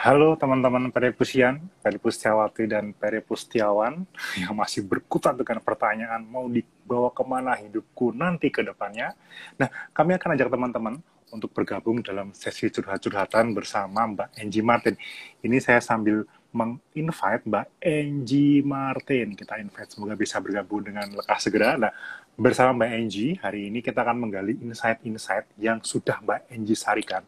Halo 0.00 0.32
teman-teman 0.32 0.88
Peripusian, 0.88 1.60
Peripustiawati 1.84 2.64
dan 2.64 2.96
Peripustiawan 2.96 4.08
yang 4.40 4.56
masih 4.56 4.80
berkutat 4.80 5.36
dengan 5.36 5.60
pertanyaan 5.60 6.24
mau 6.24 6.48
dibawa 6.48 7.12
ke 7.12 7.20
mana 7.20 7.52
hidupku 7.52 8.16
nanti 8.16 8.48
ke 8.48 8.64
depannya. 8.64 9.12
Nah, 9.60 9.68
kami 9.92 10.16
akan 10.16 10.40
ajak 10.40 10.48
teman-teman 10.48 11.04
untuk 11.28 11.52
bergabung 11.52 12.00
dalam 12.00 12.32
sesi 12.32 12.72
curhat-curhatan 12.72 13.52
bersama 13.52 14.08
Mbak 14.08 14.40
Angie 14.40 14.64
Martin. 14.64 14.96
Ini 15.44 15.60
saya 15.60 15.84
sambil 15.84 16.24
menginvite 16.48 17.44
Mbak 17.44 17.66
Angie 17.84 18.64
Martin. 18.64 19.36
Kita 19.36 19.60
invite 19.60 19.92
semoga 19.92 20.16
bisa 20.16 20.40
bergabung 20.40 20.80
dengan 20.80 21.12
lekas 21.12 21.44
segera. 21.44 21.76
Nah, 21.76 21.92
bersama 22.40 22.72
Mbak 22.72 22.90
Angie, 22.96 23.36
hari 23.44 23.68
ini 23.68 23.84
kita 23.84 24.00
akan 24.00 24.16
menggali 24.16 24.56
insight-insight 24.64 25.60
yang 25.60 25.84
sudah 25.84 26.24
Mbak 26.24 26.48
Angie 26.56 26.80
sarikan 26.80 27.20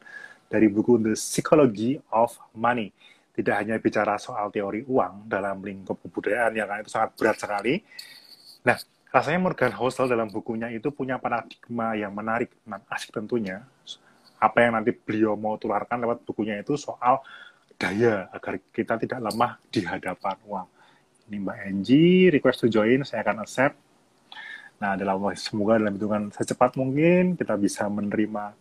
dari 0.53 0.69
buku 0.69 1.01
The 1.01 1.17
Psychology 1.17 1.97
of 2.13 2.37
Money. 2.53 2.93
Tidak 3.33 3.57
hanya 3.57 3.81
bicara 3.81 4.21
soal 4.21 4.53
teori 4.53 4.85
uang 4.85 5.25
dalam 5.25 5.65
lingkup 5.65 5.97
kebudayaan 6.05 6.53
yang 6.53 6.69
itu 6.85 6.93
sangat 6.93 7.17
berat 7.17 7.41
sekali. 7.41 7.81
Nah, 8.61 8.77
rasanya 9.09 9.41
Morgan 9.41 9.73
Housel 9.73 10.13
dalam 10.13 10.29
bukunya 10.29 10.69
itu 10.69 10.93
punya 10.93 11.17
paradigma 11.17 11.97
yang 11.97 12.13
menarik 12.13 12.53
dan 12.69 12.85
asik 12.93 13.17
tentunya. 13.17 13.65
Apa 14.37 14.69
yang 14.69 14.77
nanti 14.77 14.93
beliau 14.93 15.33
mau 15.33 15.57
tularkan 15.57 16.05
lewat 16.05 16.29
bukunya 16.29 16.61
itu 16.61 16.77
soal 16.77 17.25
daya 17.81 18.29
agar 18.37 18.61
kita 18.69 19.01
tidak 19.01 19.25
lemah 19.25 19.57
di 19.73 19.81
hadapan 19.81 20.37
uang. 20.45 20.69
Ini 21.33 21.37
Mbak 21.41 21.59
Angie, 21.65 22.29
request 22.29 22.59
to 22.61 22.69
join, 22.69 23.01
saya 23.09 23.25
akan 23.25 23.49
accept. 23.49 23.81
Nah, 24.77 24.93
dalam 25.01 25.17
semoga 25.33 25.81
dalam 25.81 25.97
hitungan 25.97 26.29
secepat 26.37 26.77
mungkin 26.77 27.33
kita 27.41 27.57
bisa 27.57 27.89
menerima 27.89 28.53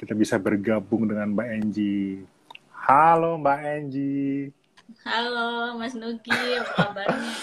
kita 0.00 0.16
bisa 0.16 0.40
bergabung 0.40 1.04
dengan 1.04 1.36
Mbak 1.36 1.48
Enji. 1.60 2.24
Halo 2.72 3.36
Mbak 3.36 3.60
Enji. 3.68 4.48
Halo 5.04 5.76
Mas 5.76 5.92
Nugi, 5.92 6.32
apa 6.56 6.72
kabarnya? 6.72 7.36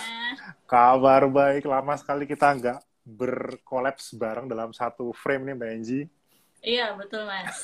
Kabar 0.65 1.29
baik, 1.29 1.69
lama 1.69 1.93
sekali 2.01 2.25
kita 2.25 2.57
nggak 2.57 2.81
berkolaps 3.05 4.17
bareng 4.17 4.49
dalam 4.49 4.73
satu 4.73 5.13
frame 5.13 5.53
nih 5.53 5.55
Mbak 5.55 5.69
Enji. 5.69 5.99
Iya, 6.65 6.97
betul 6.97 7.29
Mas. 7.29 7.61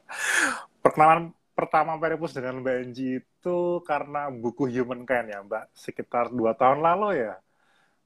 Perkenalan 0.82 1.36
pertama 1.52 2.00
Peripus 2.00 2.32
dengan 2.32 2.64
Mbak 2.64 2.76
Enji 2.80 3.20
itu 3.20 3.58
karena 3.84 4.32
buku 4.32 4.72
Humankind 4.72 5.36
ya 5.36 5.44
Mbak, 5.44 5.64
sekitar 5.76 6.32
dua 6.32 6.56
tahun 6.56 6.80
lalu 6.80 7.28
ya. 7.28 7.36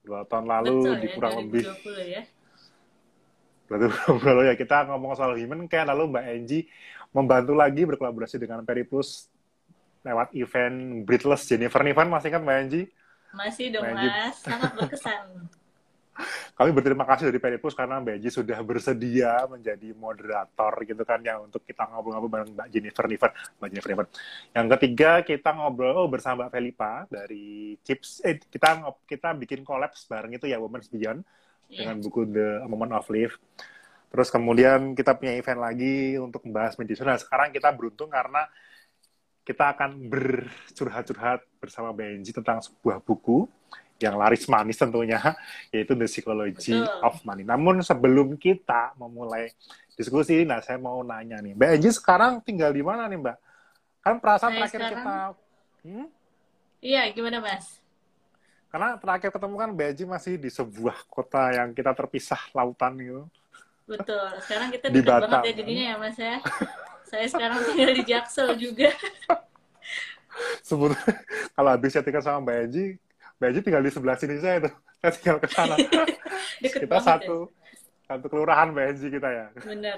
Dua 0.03 0.27
tahun 0.27 0.51
lalu 0.51 0.83
betul, 0.83 0.95
di 0.99 1.07
ya, 1.07 1.15
kurang 1.15 1.33
2020 1.47 1.47
lebih 1.47 1.65
ya. 2.11 2.23
Berarti 3.69 3.87
lalu 4.29 4.43
ya 4.49 4.55
kita 4.57 4.89
ngomong 4.89 5.13
soal 5.15 5.37
human 5.37 5.69
kan 5.69 5.87
lalu 5.87 6.09
Mbak 6.09 6.25
Angie 6.25 6.65
membantu 7.13 7.53
lagi 7.53 7.85
berkolaborasi 7.85 8.41
dengan 8.41 8.65
Periplus 8.65 9.29
lewat 10.03 10.33
event 10.33 11.05
Breathless 11.05 11.45
Jennifer 11.45 11.85
Nivan 11.85 12.09
masih 12.09 12.33
kan 12.33 12.41
Mbak 12.41 12.57
Angie? 12.57 12.87
Masih 13.37 13.67
dong 13.69 13.85
Mbak 13.85 13.93
Angie. 13.93 14.11
Mas, 14.11 14.37
sangat 14.41 14.73
berkesan. 14.73 15.25
Kami 16.59 16.75
berterima 16.75 17.07
kasih 17.07 17.31
dari 17.31 17.39
Periplus 17.39 17.77
karena 17.77 18.01
Mbak 18.03 18.15
Angie 18.19 18.33
sudah 18.35 18.59
bersedia 18.65 19.47
menjadi 19.47 19.89
moderator 19.95 20.73
gitu 20.83 21.03
kan 21.05 21.21
ya 21.23 21.39
untuk 21.39 21.63
kita 21.63 21.87
ngobrol-ngobrol 21.87 22.33
bareng 22.33 22.51
Mbak 22.57 22.69
Jennifer 22.73 23.05
Nivan. 23.05 23.31
Mbak 23.61 23.69
Jennifer 23.69 23.91
Nivan. 23.93 24.09
Yang 24.57 24.67
ketiga 24.75 25.11
kita 25.23 25.51
ngobrol 25.55 26.09
bersama 26.09 26.49
Mbak 26.49 26.51
Felipa 26.57 26.93
dari 27.07 27.77
Chips. 27.85 28.25
Eh 28.25 28.41
kita 28.41 28.97
kita 29.05 29.37
bikin 29.37 29.61
kolaps 29.63 30.09
bareng 30.09 30.35
itu 30.35 30.49
ya 30.49 30.57
Women's 30.57 30.91
Beyond 30.91 31.23
Iya. 31.69 31.85
dengan 31.85 31.97
buku 32.01 32.21
The 32.27 32.49
Moment 32.65 32.93
of 32.97 33.07
Life. 33.13 33.37
Terus 34.09 34.29
kemudian 34.33 34.97
kita 34.97 35.13
punya 35.15 35.37
event 35.37 35.61
lagi 35.61 36.17
untuk 36.17 36.41
membahas 36.49 36.81
medicine. 36.81 37.13
Nah, 37.13 37.21
sekarang 37.21 37.53
kita 37.53 37.69
beruntung 37.77 38.09
karena 38.09 38.49
kita 39.45 39.77
akan 39.77 40.09
bercurhat-curhat 40.09 41.45
bersama 41.61 41.93
Benji 41.93 42.33
tentang 42.33 42.61
sebuah 42.61 43.05
buku 43.05 43.49
yang 43.99 44.17
laris 44.17 44.49
manis 44.49 44.79
tentunya, 44.81 45.19
yaitu 45.75 45.93
The 45.93 46.09
Psychology 46.09 46.81
Betul. 46.81 47.05
of 47.05 47.21
Money. 47.25 47.45
Namun 47.45 47.85
sebelum 47.85 48.41
kita 48.41 48.97
memulai 48.97 49.53
diskusi, 49.93 50.47
nah 50.47 50.63
saya 50.63 50.79
mau 50.79 51.03
nanya 51.03 51.43
nih, 51.43 51.53
Mbak 51.53 51.69
Enji 51.77 51.91
sekarang 51.93 52.41
tinggal 52.41 52.71
di 52.73 52.81
mana 52.81 53.11
nih 53.11 53.19
Mbak? 53.19 53.37
Kan 53.99 54.15
perasaan 54.23 54.53
Saya 54.55 54.59
terakhir 54.65 54.81
sekarang- 54.81 55.03
kita, 55.03 55.17
hmm? 55.85 56.07
Iya, 56.79 57.03
gimana 57.11 57.43
Mas? 57.43 57.67
Karena 58.69 59.01
terakhir 59.01 59.31
ketemu 59.33 59.55
kan 59.57 59.71
Mbak 59.73 59.89
Enji 59.97 60.05
masih 60.05 60.35
di 60.37 60.51
sebuah 60.53 61.09
kota 61.09 61.57
yang 61.57 61.73
kita 61.73 61.97
terpisah 61.97 62.41
lautan 62.53 62.93
gitu. 63.01 63.25
Betul. 63.89 64.29
Sekarang 64.45 64.69
kita 64.69 64.87
Di 64.93 65.01
dekat 65.01 65.25
banget 65.25 65.41
ya 65.49 65.53
jadinya 65.57 65.85
ya 65.89 65.95
Mas 65.97 66.19
ya. 66.21 66.37
Saya 67.09 67.27
sekarang 67.33 67.59
tinggal 67.65 67.93
di 67.97 68.05
Jaksel 68.05 68.49
juga. 68.61 68.93
sebetulnya 70.63 71.03
kalau 71.57 71.71
habis 71.73 71.91
chattingan 71.97 72.23
sama 72.23 72.39
Mbak 72.45 72.57
Eji, 72.69 72.85
Mbak 73.41 73.49
Eji 73.49 73.61
tinggal 73.65 73.83
di 73.83 73.91
sebelah 73.91 74.17
sini 74.21 74.37
saya 74.39 74.69
tuh. 74.69 74.75
Saya 75.01 75.11
tinggal 75.17 75.37
ke 75.41 75.49
sana. 75.49 75.75
Kita 76.85 76.99
satu 77.01 77.49
satu 78.05 78.27
kelurahan 78.29 78.69
Mbak 78.69 78.85
Eji 78.93 79.07
kita 79.09 79.29
ya. 79.33 79.47
ya. 79.57 79.93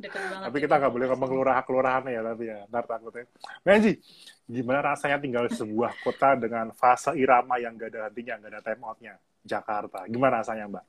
Deket 0.00 0.22
banget. 0.32 0.46
Tapi 0.48 0.56
ya. 0.56 0.62
kita 0.64 0.74
nggak 0.80 0.92
boleh 0.96 1.06
ngomong 1.12 1.28
kelurahan 1.28 1.64
kelurahan 1.68 2.02
ya 2.08 2.20
tapi 2.24 2.44
ya 2.48 2.58
ntar 2.72 2.84
takutnya. 2.88 3.24
Eji, 3.68 3.92
gimana 4.48 4.80
rasanya 4.80 5.16
tinggal 5.20 5.44
di 5.46 5.54
sebuah 5.54 5.92
kota 6.00 6.40
dengan 6.40 6.72
fase 6.72 7.12
irama 7.20 7.60
yang 7.60 7.76
gak 7.76 7.92
ada 7.92 8.08
hentinya, 8.08 8.34
gak 8.40 8.50
ada 8.56 8.60
time 8.64 8.82
outnya? 8.88 9.14
Jakarta. 9.44 10.04
Gimana 10.08 10.40
rasanya 10.40 10.64
Mbak? 10.68 10.84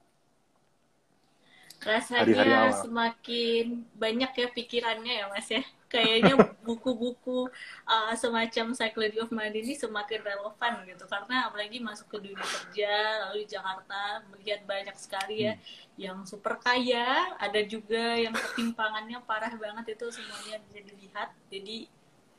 Rasanya 1.82 2.70
awal. 2.70 2.78
semakin 2.78 3.66
banyak 3.98 4.32
ya 4.38 4.48
pikirannya 4.54 5.14
ya 5.18 5.26
Mas 5.34 5.50
ya. 5.50 5.66
Kayaknya 5.90 6.38
buku-buku 6.68 7.50
uh, 7.90 8.14
semacam 8.14 8.72
Psychology 8.78 9.18
of 9.18 9.34
Money 9.34 9.66
ini 9.66 9.74
semakin 9.74 10.22
relevan 10.22 10.74
gitu. 10.86 11.04
Karena 11.10 11.50
apalagi 11.50 11.82
masuk 11.82 12.08
ke 12.14 12.18
dunia 12.22 12.46
kerja, 12.46 12.94
lalu 13.28 13.44
di 13.44 13.50
Jakarta 13.50 14.22
melihat 14.30 14.62
banyak 14.70 14.94
sekali 14.96 15.50
ya 15.50 15.54
yang 15.98 16.22
super 16.24 16.62
kaya, 16.62 17.34
ada 17.42 17.60
juga 17.66 18.14
yang 18.16 18.32
ketimpangannya 18.34 19.18
parah 19.26 19.52
banget 19.58 19.98
itu 19.98 20.06
semuanya 20.14 20.62
bisa 20.70 20.80
dilihat. 20.86 21.30
Jadi 21.50 21.90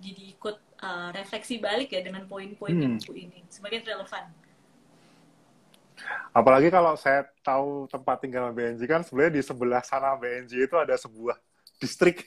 jadi 0.02 0.22
ikut 0.34 0.56
uh, 0.82 1.10
refleksi 1.14 1.58
balik 1.62 1.94
ya 1.94 2.02
dengan 2.02 2.26
poin-poin 2.30 2.74
Hmm. 2.74 2.98
buku 2.98 3.26
ini. 3.26 3.42
Semakin 3.50 3.82
relevan. 3.86 4.24
Apalagi 6.32 6.72
kalau 6.72 6.96
saya 6.96 7.28
tahu 7.44 7.84
tempat 7.92 8.24
tinggal 8.24 8.48
BNJ 8.50 8.88
kan 8.88 9.02
sebenarnya 9.04 9.36
di 9.38 9.42
sebelah 9.44 9.82
sana 9.84 10.16
BNJ 10.16 10.64
itu 10.64 10.76
ada 10.80 10.96
sebuah 10.96 11.36
distrik 11.82 12.24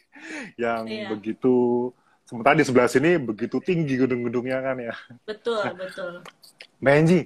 yang 0.60 0.86
Iya. 0.86 1.10
begitu 1.10 1.90
sementara 2.26 2.58
di 2.58 2.66
sebelah 2.66 2.90
sini 2.90 3.18
begitu 3.22 3.58
tinggi 3.62 3.96
gedung-gedungnya 3.98 4.60
kan 4.62 4.78
ya. 4.82 4.96
Betul, 5.26 5.64
betul. 5.78 6.14
Mbak 6.82 6.94
Enji, 7.02 7.20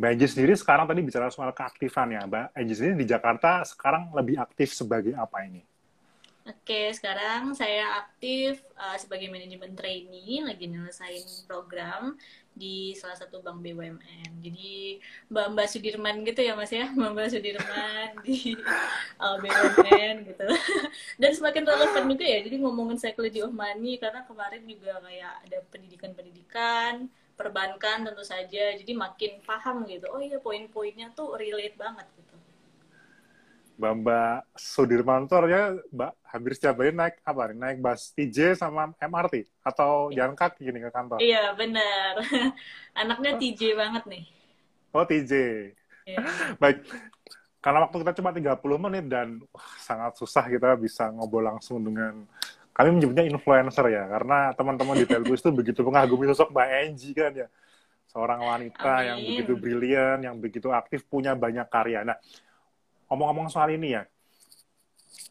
Mbak 0.00 0.10
Enji 0.16 0.26
sendiri 0.28 0.52
sekarang 0.56 0.88
tadi 0.88 1.00
bicara 1.04 1.28
soal 1.28 1.52
keaktifan 1.52 2.12
ya. 2.12 2.24
Mbak 2.24 2.46
Enji 2.56 2.74
sendiri 2.76 2.94
di 3.00 3.06
Jakarta 3.06 3.64
sekarang 3.68 4.12
lebih 4.16 4.40
aktif 4.40 4.72
sebagai 4.72 5.12
apa 5.16 5.44
ini? 5.44 5.60
Oke, 6.48 6.88
sekarang 6.96 7.52
saya 7.52 8.00
aktif 8.00 8.64
uh, 8.74 8.96
sebagai 8.96 9.28
manajemen 9.28 9.76
trainee, 9.76 10.40
lagi 10.42 10.66
nyelesain 10.66 11.22
program 11.44 12.16
di 12.60 12.92
salah 12.92 13.16
satu 13.16 13.40
bank 13.40 13.64
BUMN. 13.64 14.30
Jadi 14.44 15.00
Mbak-Mbak 15.32 15.66
Sudirman 15.72 16.16
gitu 16.28 16.40
ya 16.44 16.52
Mas 16.52 16.68
ya, 16.68 16.92
Mbak-Mbak 16.92 17.28
Sudirman 17.32 18.08
di 18.28 18.52
uh, 19.16 19.36
BUMN 19.40 20.14
gitu. 20.28 20.46
Dan 21.20 21.30
semakin 21.32 21.64
relevan 21.64 22.04
juga 22.12 22.24
ya, 22.28 22.38
jadi 22.44 22.56
ngomongin 22.60 23.00
psychology 23.00 23.40
of 23.40 23.56
money 23.56 23.96
karena 23.96 24.20
kemarin 24.28 24.62
juga 24.68 25.00
kayak 25.00 25.32
ada 25.48 25.58
pendidikan-pendidikan, 25.72 27.08
perbankan 27.40 28.04
tentu 28.04 28.20
saja, 28.20 28.76
jadi 28.76 28.92
makin 28.92 29.40
paham 29.48 29.88
gitu. 29.88 30.04
Oh 30.12 30.20
iya 30.20 30.36
poin-poinnya 30.36 31.16
tuh 31.16 31.40
relate 31.40 31.80
banget 31.80 32.04
gitu. 32.12 32.36
Mbak 33.80 33.94
Mbak 34.04 34.38
Sudirman 34.60 35.24
tuh 35.24 35.40
harusnya 35.40 35.80
Mbak 35.88 36.12
hampir 36.28 36.52
setiap 36.52 36.76
hari 36.76 36.92
naik 36.92 37.16
apa 37.24 37.48
nih? 37.48 37.56
Naik 37.56 37.78
bus 37.80 38.12
TJ 38.12 38.60
sama 38.60 38.92
MRT 39.00 39.48
atau 39.64 40.12
jalan 40.12 40.36
kaki 40.36 40.68
gini 40.68 40.84
ke 40.84 40.92
kantor? 40.92 41.16
Iya 41.16 41.56
benar, 41.56 42.20
anaknya 43.00 43.40
TJ 43.40 43.72
banget 43.72 44.04
nih. 44.04 44.24
Oh 44.92 45.04
TJ. 45.08 45.32
Iya. 46.04 46.20
Baik, 46.60 46.84
karena 47.64 47.88
waktu 47.88 47.96
kita 48.04 48.12
cuma 48.20 48.36
30 48.36 48.84
menit 48.84 49.04
dan 49.08 49.40
wah, 49.48 49.70
sangat 49.80 50.12
susah 50.20 50.44
kita 50.44 50.76
bisa 50.76 51.08
ngobrol 51.08 51.48
langsung 51.48 51.80
dengan 51.80 52.28
kami 52.76 53.00
menyebutnya 53.00 53.24
influencer 53.24 53.88
ya, 53.88 54.04
karena 54.12 54.52
teman-teman 54.52 54.96
di 55.00 55.08
Telbus 55.08 55.40
itu 55.40 55.50
begitu 55.56 55.80
mengagumi 55.80 56.28
sosok 56.28 56.52
Mbak 56.52 56.68
Enji 56.84 57.10
kan 57.16 57.32
ya. 57.32 57.48
Seorang 58.10 58.42
wanita 58.42 59.06
yang 59.06 59.22
Amin. 59.22 59.38
begitu 59.38 59.52
brilian, 59.54 60.18
yang 60.18 60.36
begitu 60.42 60.66
aktif, 60.74 61.06
punya 61.06 61.38
banyak 61.38 61.62
karya. 61.70 62.02
Nah, 62.02 62.18
ngomong-ngomong 63.10 63.50
soal 63.50 63.74
ini 63.74 63.98
ya, 63.98 64.06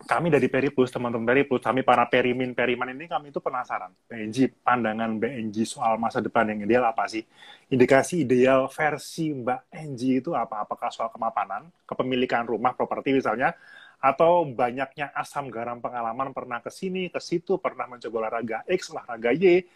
kami 0.04 0.28
dari 0.31 0.48
Periplus, 0.52 0.92
teman-teman 0.92 1.28
Periplus, 1.28 1.64
kami 1.64 1.84
para 1.84 2.08
perimin, 2.08 2.52
periman 2.56 2.92
ini 2.92 3.08
kami 3.08 3.31
itu 3.31 3.40
penasaran. 3.44 3.92
BNG, 4.08 4.52
pandangan 4.64 5.16
BNG 5.20 5.68
soal 5.68 5.96
masa 6.00 6.20
depan 6.24 6.48
yang 6.52 6.64
ideal 6.64 6.84
apa 6.88 7.08
sih? 7.08 7.24
Indikasi 7.72 8.24
ideal 8.24 8.68
versi 8.72 9.31
Mbak 9.36 9.72
Enji 9.72 10.20
itu 10.24 10.31
apa? 10.36 10.64
Apakah 10.64 10.92
soal 10.92 11.12
kemapanan, 11.12 11.68
kepemilikan 11.84 12.48
rumah, 12.48 12.76
properti 12.76 13.16
misalnya, 13.16 13.56
atau 14.00 14.48
banyaknya 14.48 15.12
asam 15.12 15.52
garam 15.52 15.84
pengalaman 15.84 16.31
pernah 16.31 16.60
ke 16.64 16.72
sini, 16.72 17.12
ke 17.12 17.20
situ, 17.20 17.60
pernah 17.60 17.88
mencoba 17.88 18.28
olahraga 18.28 18.64
X, 18.68 18.92
olahraga 18.96 19.31
Y, 19.36 19.68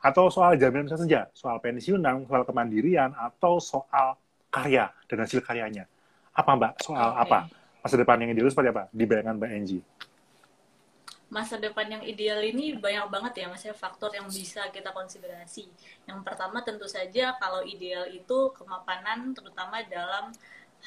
Atau 0.00 0.32
soal 0.32 0.56
jaminan 0.56 0.88
saja, 0.88 1.28
soal 1.36 1.60
pensiunan, 1.60 2.24
soal 2.24 2.48
kemandirian, 2.48 3.12
atau 3.12 3.60
soal 3.60 4.16
karya 4.48 4.88
dan 5.04 5.28
hasil 5.28 5.44
karyanya. 5.44 5.84
Apa 6.40 6.50
Mbak? 6.56 6.72
Soal 6.80 7.08
okay. 7.12 7.22
apa? 7.28 7.38
Masa 7.84 7.94
depan 8.00 8.16
yang 8.24 8.30
ideal 8.32 8.48
seperti 8.48 8.68
apa? 8.72 8.84
Di 8.88 9.04
bayangan 9.04 9.36
Mbak 9.36 9.52
Angie 9.52 9.84
masa 11.30 11.54
depan 11.62 11.86
yang 11.86 12.02
ideal 12.02 12.42
ini 12.42 12.74
banyak 12.74 13.06
banget 13.06 13.32
ya 13.38 13.46
maksudnya 13.46 13.78
faktor 13.78 14.10
yang 14.10 14.26
bisa 14.26 14.66
kita 14.74 14.90
konsiderasi. 14.90 15.70
Yang 16.10 16.20
pertama 16.26 16.58
tentu 16.66 16.90
saja 16.90 17.38
kalau 17.38 17.62
ideal 17.62 18.10
itu 18.10 18.50
kemapanan 18.58 19.30
terutama 19.30 19.78
dalam 19.86 20.34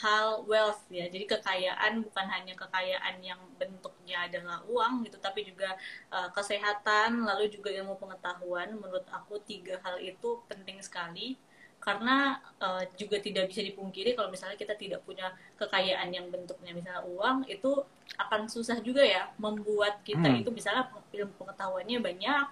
hal 0.03 0.43
wealth 0.43 0.83
ya. 0.91 1.07
Jadi 1.07 1.31
kekayaan 1.31 2.03
bukan 2.03 2.27
hanya 2.27 2.53
kekayaan 2.59 3.23
yang 3.23 3.39
bentuknya 3.55 4.27
adalah 4.27 4.59
uang 4.67 5.07
gitu 5.07 5.15
tapi 5.23 5.47
juga 5.47 5.79
uh, 6.11 6.27
kesehatan 6.35 7.23
lalu 7.23 7.47
juga 7.47 7.71
ilmu 7.71 7.95
pengetahuan 7.95 8.75
menurut 8.75 9.07
aku 9.15 9.39
tiga 9.47 9.79
hal 9.79 9.95
itu 10.03 10.43
penting 10.51 10.83
sekali 10.83 11.39
karena 11.83 12.39
uh, 12.63 12.79
juga 12.95 13.19
tidak 13.19 13.51
bisa 13.51 13.59
dipungkiri 13.59 14.15
kalau 14.15 14.31
misalnya 14.31 14.55
kita 14.55 14.71
tidak 14.79 15.03
punya 15.03 15.35
kekayaan 15.59 16.15
yang 16.15 16.31
bentuknya. 16.31 16.71
Misalnya 16.71 17.03
uang 17.03 17.43
itu 17.51 17.83
akan 18.15 18.47
susah 18.47 18.79
juga 18.79 19.03
ya 19.03 19.27
membuat 19.35 19.99
kita 20.07 20.31
hmm. 20.31 20.47
itu 20.47 20.49
misalnya 20.55 20.87
ilmu 21.11 21.35
pengetahuannya 21.35 21.99
banyak 21.99 22.45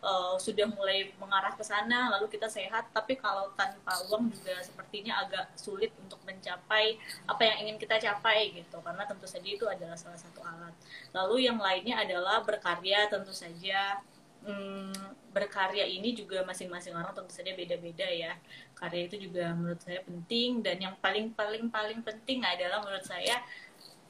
uh, 0.00 0.40
sudah 0.40 0.66
mulai 0.72 1.12
mengarah 1.20 1.52
ke 1.52 1.60
sana 1.60 2.08
lalu 2.16 2.32
kita 2.32 2.48
sehat. 2.48 2.88
Tapi 2.96 3.20
kalau 3.20 3.52
tanpa 3.60 3.92
uang 4.08 4.32
juga 4.32 4.56
sepertinya 4.64 5.20
agak 5.20 5.52
sulit 5.52 5.92
untuk 6.00 6.24
mencapai 6.24 6.96
apa 7.28 7.42
yang 7.44 7.68
ingin 7.68 7.76
kita 7.76 8.00
capai 8.00 8.56
gitu. 8.56 8.80
Karena 8.80 9.04
tentu 9.04 9.28
saja 9.28 9.48
itu 9.52 9.68
adalah 9.68 10.00
salah 10.00 10.16
satu 10.16 10.40
alat. 10.40 10.72
Lalu 11.12 11.44
yang 11.44 11.60
lainnya 11.60 12.00
adalah 12.00 12.40
berkarya 12.40 13.12
tentu 13.12 13.36
saja. 13.36 14.00
Hmm, 14.48 14.96
berkarya 15.38 15.86
ini 15.86 16.18
juga 16.18 16.42
masing-masing 16.42 16.98
orang 16.98 17.14
tentu 17.14 17.30
saja 17.30 17.54
beda-beda 17.54 18.06
ya. 18.10 18.34
Karya 18.74 19.06
itu 19.06 19.30
juga 19.30 19.54
menurut 19.54 19.78
saya 19.78 20.02
penting 20.02 20.66
dan 20.66 20.82
yang 20.82 20.94
paling 20.98 21.30
paling 21.38 21.70
paling 21.70 22.02
penting 22.02 22.42
adalah 22.42 22.82
menurut 22.82 23.06
saya 23.06 23.38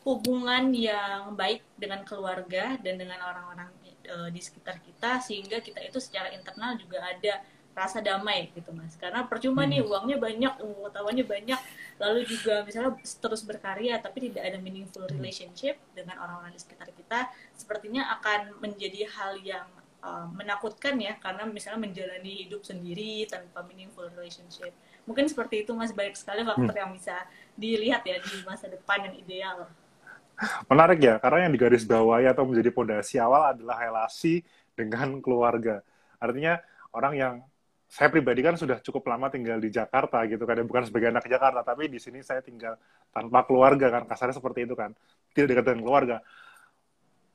hubungan 0.09 0.73
yang 0.73 1.37
baik 1.37 1.61
dengan 1.77 2.01
keluarga 2.09 2.81
dan 2.81 2.97
dengan 2.97 3.21
orang-orang 3.21 3.69
e, 3.85 4.17
di 4.33 4.41
sekitar 4.41 4.81
kita 4.81 5.21
sehingga 5.21 5.61
kita 5.61 5.85
itu 5.85 6.01
secara 6.01 6.33
internal 6.33 6.81
juga 6.81 7.05
ada 7.05 7.45
rasa 7.79 8.03
damai 8.03 8.51
gitu 8.59 8.75
mas 8.75 8.99
karena 8.99 9.23
percuma 9.23 9.63
hmm. 9.63 9.71
nih 9.71 9.81
uangnya 9.87 10.17
banyak 10.19 10.53
pengetahuannya 10.59 11.25
banyak 11.31 11.61
lalu 12.03 12.21
juga 12.27 12.67
misalnya 12.67 12.99
terus 12.99 13.47
berkarya 13.47 14.03
tapi 14.03 14.27
tidak 14.27 14.51
ada 14.51 14.59
meaningful 14.59 15.07
hmm. 15.07 15.15
relationship 15.15 15.79
dengan 15.95 16.19
orang-orang 16.19 16.51
di 16.51 16.61
sekitar 16.61 16.91
kita 16.91 17.31
sepertinya 17.55 18.11
akan 18.19 18.59
menjadi 18.59 19.07
hal 19.07 19.39
yang 19.47 19.67
uh, 20.09 20.27
menakutkan 20.33 20.97
ya 20.97 21.21
karena 21.21 21.45
misalnya 21.45 21.85
menjalani 21.85 22.49
hidup 22.49 22.65
sendiri 22.65 23.29
tanpa 23.29 23.61
meaningful 23.69 24.09
relationship. 24.17 24.73
Mungkin 25.05 25.29
seperti 25.29 25.69
itu 25.69 25.77
mas. 25.77 25.93
Banyak 25.93 26.17
sekali 26.17 26.41
faktor 26.49 26.73
hmm. 26.73 26.83
yang 26.83 26.91
bisa 26.97 27.17
dilihat 27.53 28.03
ya 28.09 28.17
di 28.17 28.41
masa 28.49 28.73
depan 28.73 29.05
yang 29.05 29.15
ideal. 29.21 29.69
Menarik 30.71 31.01
ya 31.03 31.15
karena 31.21 31.45
yang 31.45 31.53
digaris 31.53 31.85
bawahi 31.85 32.31
atau 32.31 32.49
menjadi 32.49 32.71
fondasi 32.73 33.21
awal 33.21 33.53
adalah 33.53 33.77
relasi 33.85 34.41
dengan 34.73 35.21
keluarga. 35.21 35.85
Artinya 36.17 36.63
orang 36.95 37.15
yang 37.19 37.35
saya 37.89 38.13
pribadi 38.13 38.45
kan 38.45 38.55
sudah 38.55 38.79
cukup 38.85 39.09
lama 39.09 39.33
tinggal 39.33 39.57
di 39.57 39.73
Jakarta 39.73 40.21
gitu 40.29 40.45
kan, 40.45 40.61
bukan 40.69 40.85
sebagai 40.85 41.09
anak 41.09 41.25
Jakarta, 41.25 41.65
tapi 41.65 41.89
di 41.89 41.97
sini 41.97 42.21
saya 42.21 42.45
tinggal 42.45 42.77
tanpa 43.17 43.49
keluarga 43.49 43.89
kan, 43.89 44.05
kasarnya 44.05 44.37
seperti 44.37 44.69
itu 44.69 44.77
kan, 44.77 44.93
tidak 45.33 45.57
dekat 45.57 45.65
dengan 45.73 45.83
keluarga 45.89 46.17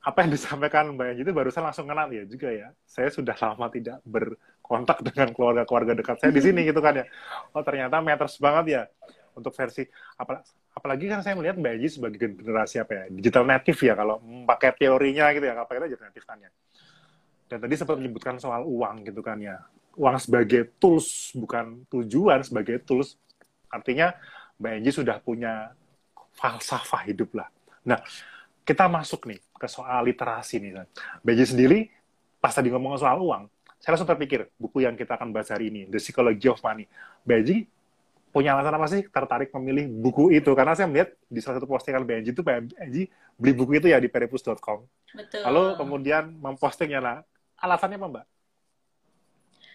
apa 0.04 0.20
yang 0.20 0.36
disampaikan 0.36 0.92
Mbak 0.92 1.06
Yanji 1.08 1.22
itu 1.24 1.32
barusan 1.32 1.64
langsung 1.64 1.88
kenal 1.88 2.12
ya 2.12 2.28
juga 2.28 2.52
ya. 2.52 2.68
Saya 2.84 3.08
sudah 3.08 3.32
lama 3.32 3.72
tidak 3.72 4.04
berkontak 4.04 5.00
dengan 5.00 5.32
keluarga-keluarga 5.32 5.96
dekat 5.96 6.20
saya 6.20 6.28
di 6.28 6.44
sini 6.44 6.68
gitu 6.68 6.84
kan 6.84 7.00
ya. 7.00 7.08
Oh 7.56 7.64
ternyata 7.64 8.04
matters 8.04 8.36
banget 8.36 8.64
ya 8.68 8.82
untuk 9.32 9.56
versi 9.56 9.88
apalagi 10.76 11.08
kan 11.08 11.24
saya 11.24 11.34
melihat 11.40 11.56
Mbak 11.56 11.72
Yanji 11.72 11.88
sebagai 11.88 12.20
generasi 12.36 12.84
apa 12.84 12.92
ya 12.92 13.04
digital 13.08 13.48
native 13.48 13.80
ya 13.80 13.96
kalau 13.96 14.20
pakai 14.44 14.70
teorinya 14.76 15.32
gitu 15.32 15.44
ya 15.48 15.56
kita 15.56 15.88
digital 15.88 16.06
native 16.12 16.26
kan 16.28 16.38
ya. 16.38 16.50
Dan 17.48 17.58
tadi 17.64 17.74
sempat 17.76 17.96
menyebutkan 17.96 18.36
soal 18.36 18.60
uang 18.68 19.08
gitu 19.08 19.24
kan 19.24 19.40
ya. 19.40 19.56
Uang 19.96 20.20
sebagai 20.20 20.68
tools 20.76 21.32
bukan 21.32 21.88
tujuan 21.88 22.44
sebagai 22.44 22.76
tools 22.84 23.16
artinya 23.72 24.12
Mbak 24.60 24.70
Yanji 24.76 24.90
sudah 24.92 25.16
punya 25.16 25.72
falsafah 26.36 27.08
hidup 27.08 27.32
lah. 27.40 27.48
Nah, 27.86 27.98
kita 28.64 28.88
masuk 28.88 29.28
nih 29.28 29.40
ke 29.54 29.68
soal 29.68 30.08
literasi 30.08 30.58
nih. 30.58 30.88
Beji 31.20 31.44
sendiri, 31.44 31.92
pas 32.40 32.50
tadi 32.50 32.72
ngomong 32.72 32.96
soal 32.96 33.20
uang, 33.20 33.46
saya 33.78 33.94
langsung 33.94 34.08
terpikir, 34.08 34.48
buku 34.56 34.80
yang 34.82 34.96
kita 34.96 35.20
akan 35.20 35.30
bahas 35.30 35.52
hari 35.52 35.68
ini, 35.68 35.84
The 35.86 36.00
Psychology 36.00 36.48
of 36.48 36.58
Money. 36.64 36.88
Beji 37.20 37.68
punya 38.34 38.56
alasan 38.58 38.74
apa 38.74 38.88
sih 38.90 39.06
tertarik 39.06 39.52
memilih 39.54 39.86
buku 40.00 40.34
itu? 40.34 40.50
Karena 40.56 40.74
saya 40.74 40.90
melihat 40.90 41.14
di 41.28 41.38
salah 41.38 41.60
satu 41.60 41.68
postingan 41.70 42.02
Benji 42.02 42.32
itu, 42.32 42.42
Benji 42.42 43.06
beli 43.36 43.52
buku 43.52 43.78
itu 43.78 43.86
ya 43.92 44.00
di 44.00 44.08
peripus.com. 44.08 44.82
Lalu 45.44 45.62
kemudian 45.78 46.34
mempostingnya, 46.40 46.98
lah. 46.98 47.16
alasannya 47.60 48.00
apa 48.00 48.06
Mbak? 48.10 48.26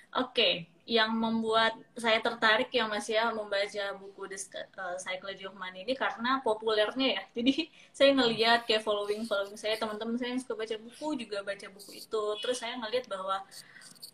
Oke, 0.10 0.34
okay 0.34 0.54
yang 0.90 1.14
membuat 1.14 1.78
saya 1.94 2.18
tertarik 2.18 2.74
ya 2.74 2.90
Mas 2.90 3.06
ya 3.06 3.30
membaca 3.30 3.94
buku 4.02 4.26
The 4.26 4.40
uh, 4.74 4.98
Psychology 4.98 5.46
of 5.46 5.54
Money 5.54 5.86
ini 5.86 5.94
karena 5.94 6.42
populernya 6.42 7.22
ya. 7.22 7.24
Jadi 7.38 7.70
saya 7.94 8.18
ngelihat 8.18 8.66
kayak 8.66 8.82
following 8.82 9.22
following 9.30 9.54
saya 9.54 9.78
teman-teman 9.78 10.18
saya 10.18 10.34
yang 10.34 10.42
suka 10.42 10.58
baca 10.58 10.76
buku 10.82 11.08
juga 11.22 11.46
baca 11.46 11.70
buku 11.70 12.02
itu. 12.02 12.24
Terus 12.42 12.58
saya 12.58 12.74
ngelihat 12.82 13.06
bahwa 13.06 13.38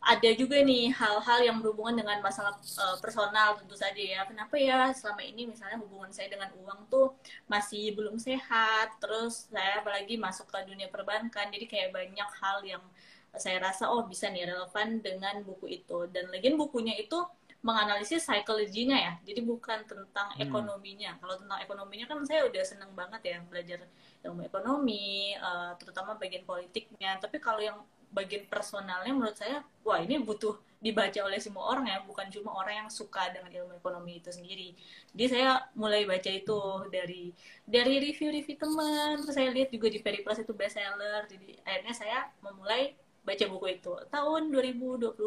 ada 0.05 0.29
juga 0.36 0.60
nih 0.62 0.91
hal-hal 0.91 1.39
yang 1.48 1.58
berhubungan 1.63 2.03
dengan 2.03 2.20
masalah 2.20 2.60
uh, 2.60 2.98
personal 3.00 3.55
tentu 3.55 3.79
saja 3.79 4.03
ya. 4.03 4.27
Kenapa 4.27 4.60
ya 4.60 4.91
selama 4.91 5.24
ini 5.24 5.48
misalnya 5.48 5.79
hubungan 5.79 6.12
saya 6.12 6.27
dengan 6.27 6.51
uang 6.60 6.91
tuh 6.91 7.15
masih 7.48 7.96
belum 7.96 8.20
sehat. 8.20 9.00
Terus 9.00 9.48
saya 9.48 9.79
apalagi 9.79 10.20
masuk 10.20 10.51
ke 10.51 10.60
dunia 10.67 10.91
perbankan. 10.91 11.48
Jadi 11.55 11.72
kayak 11.72 11.96
banyak 11.96 12.29
hal 12.44 12.60
yang 12.67 12.84
saya 13.38 13.58
rasa 13.62 13.92
oh 13.92 14.08
bisa 14.08 14.30
nih 14.32 14.50
relevan 14.50 15.00
dengan 15.00 15.42
buku 15.44 15.84
itu. 15.84 16.08
Dan 16.12 16.32
lagi 16.32 16.54
bukunya 16.54 16.96
itu 17.00 17.20
menganalisis 17.65 18.22
psikologinya 18.22 18.94
ya. 18.94 19.13
Jadi 19.25 19.42
bukan 19.42 19.82
tentang 19.89 20.30
hmm. 20.38 20.46
ekonominya. 20.46 21.18
Kalau 21.18 21.36
tentang 21.42 21.60
ekonominya 21.65 22.06
kan 22.06 22.22
saya 22.22 22.46
udah 22.46 22.62
seneng 22.62 22.94
banget 22.94 23.22
ya 23.25 23.38
belajar 23.42 23.82
ilmu 24.22 24.46
ekonomi 24.46 25.34
uh, 25.42 25.74
terutama 25.82 26.13
bagian 26.13 26.46
politiknya. 26.46 27.18
Tapi 27.18 27.42
kalau 27.42 27.65
yang 27.65 27.82
bagian 28.13 28.46
personalnya 28.46 29.12
menurut 29.12 29.36
saya 29.36 29.65
wah 29.82 29.98
ini 29.98 30.22
butuh 30.22 30.56
dibaca 30.77 31.18
oleh 31.25 31.42
semua 31.42 31.74
orang 31.74 31.89
ya. 31.89 31.98
Bukan 32.06 32.30
cuma 32.30 32.54
orang 32.54 32.86
yang 32.86 32.89
suka 32.94 33.34
dengan 33.34 33.50
ilmu 33.50 33.82
ekonomi 33.82 34.22
itu 34.22 34.30
sendiri. 34.30 34.77
Jadi 35.18 35.25
saya 35.25 35.65
mulai 35.74 36.06
baca 36.06 36.30
itu 36.30 36.62
dari 36.94 37.34
dari 37.65 37.98
review-review 37.98 38.62
teman. 38.62 39.25
Terus 39.25 39.34
saya 39.34 39.50
lihat 39.50 39.74
juga 39.74 39.89
di 39.89 40.06
Periplus 40.06 40.38
itu 40.38 40.54
bestseller. 40.54 41.25
Jadi 41.25 41.58
akhirnya 41.65 41.98
saya 41.98 42.30
memulai 42.46 42.94
baca 43.25 43.46
buku 43.50 43.65
itu. 43.74 43.91
Tahun 44.13 44.41
2021 44.53 45.17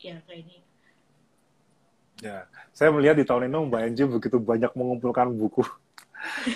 ya 0.00 0.16
kayak 0.24 0.40
ini. 0.42 0.58
Ya 2.24 2.48
saya 2.72 2.88
melihat 2.88 3.20
di 3.20 3.24
tahun 3.28 3.52
ini 3.52 3.58
Mbak 3.68 3.82
Anji 3.84 4.02
begitu 4.08 4.36
banyak 4.40 4.72
mengumpulkan 4.72 5.28
buku. 5.30 5.62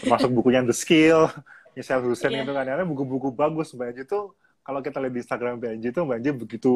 Termasuk 0.02 0.32
bukunya 0.32 0.64
The 0.64 0.74
Skill 0.74 1.28
Michelle 1.76 2.02
Hussein 2.08 2.32
yeah. 2.32 2.42
itu 2.42 2.52
kan. 2.56 2.64
Karena 2.64 2.88
buku-buku 2.88 3.30
bagus 3.36 3.76
Mbak 3.76 3.86
Anji 3.92 4.02
itu 4.08 4.20
kalau 4.66 4.80
kita 4.82 4.98
lihat 4.98 5.12
di 5.12 5.20
Instagram 5.20 5.52
Mbak 5.60 5.70
Anji 5.76 5.88
itu 5.92 6.00
Mbak 6.00 6.16
Anji 6.16 6.30
begitu 6.32 6.72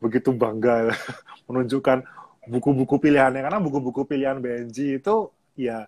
begitu 0.00 0.30
bangga 0.34 0.90
menunjukkan 1.48 2.02
buku-buku 2.50 2.96
pilihannya. 2.98 3.40
Karena 3.46 3.60
buku-buku 3.62 4.02
pilihan 4.08 4.42
BNJ 4.42 4.98
itu 4.98 5.30
ya 5.54 5.86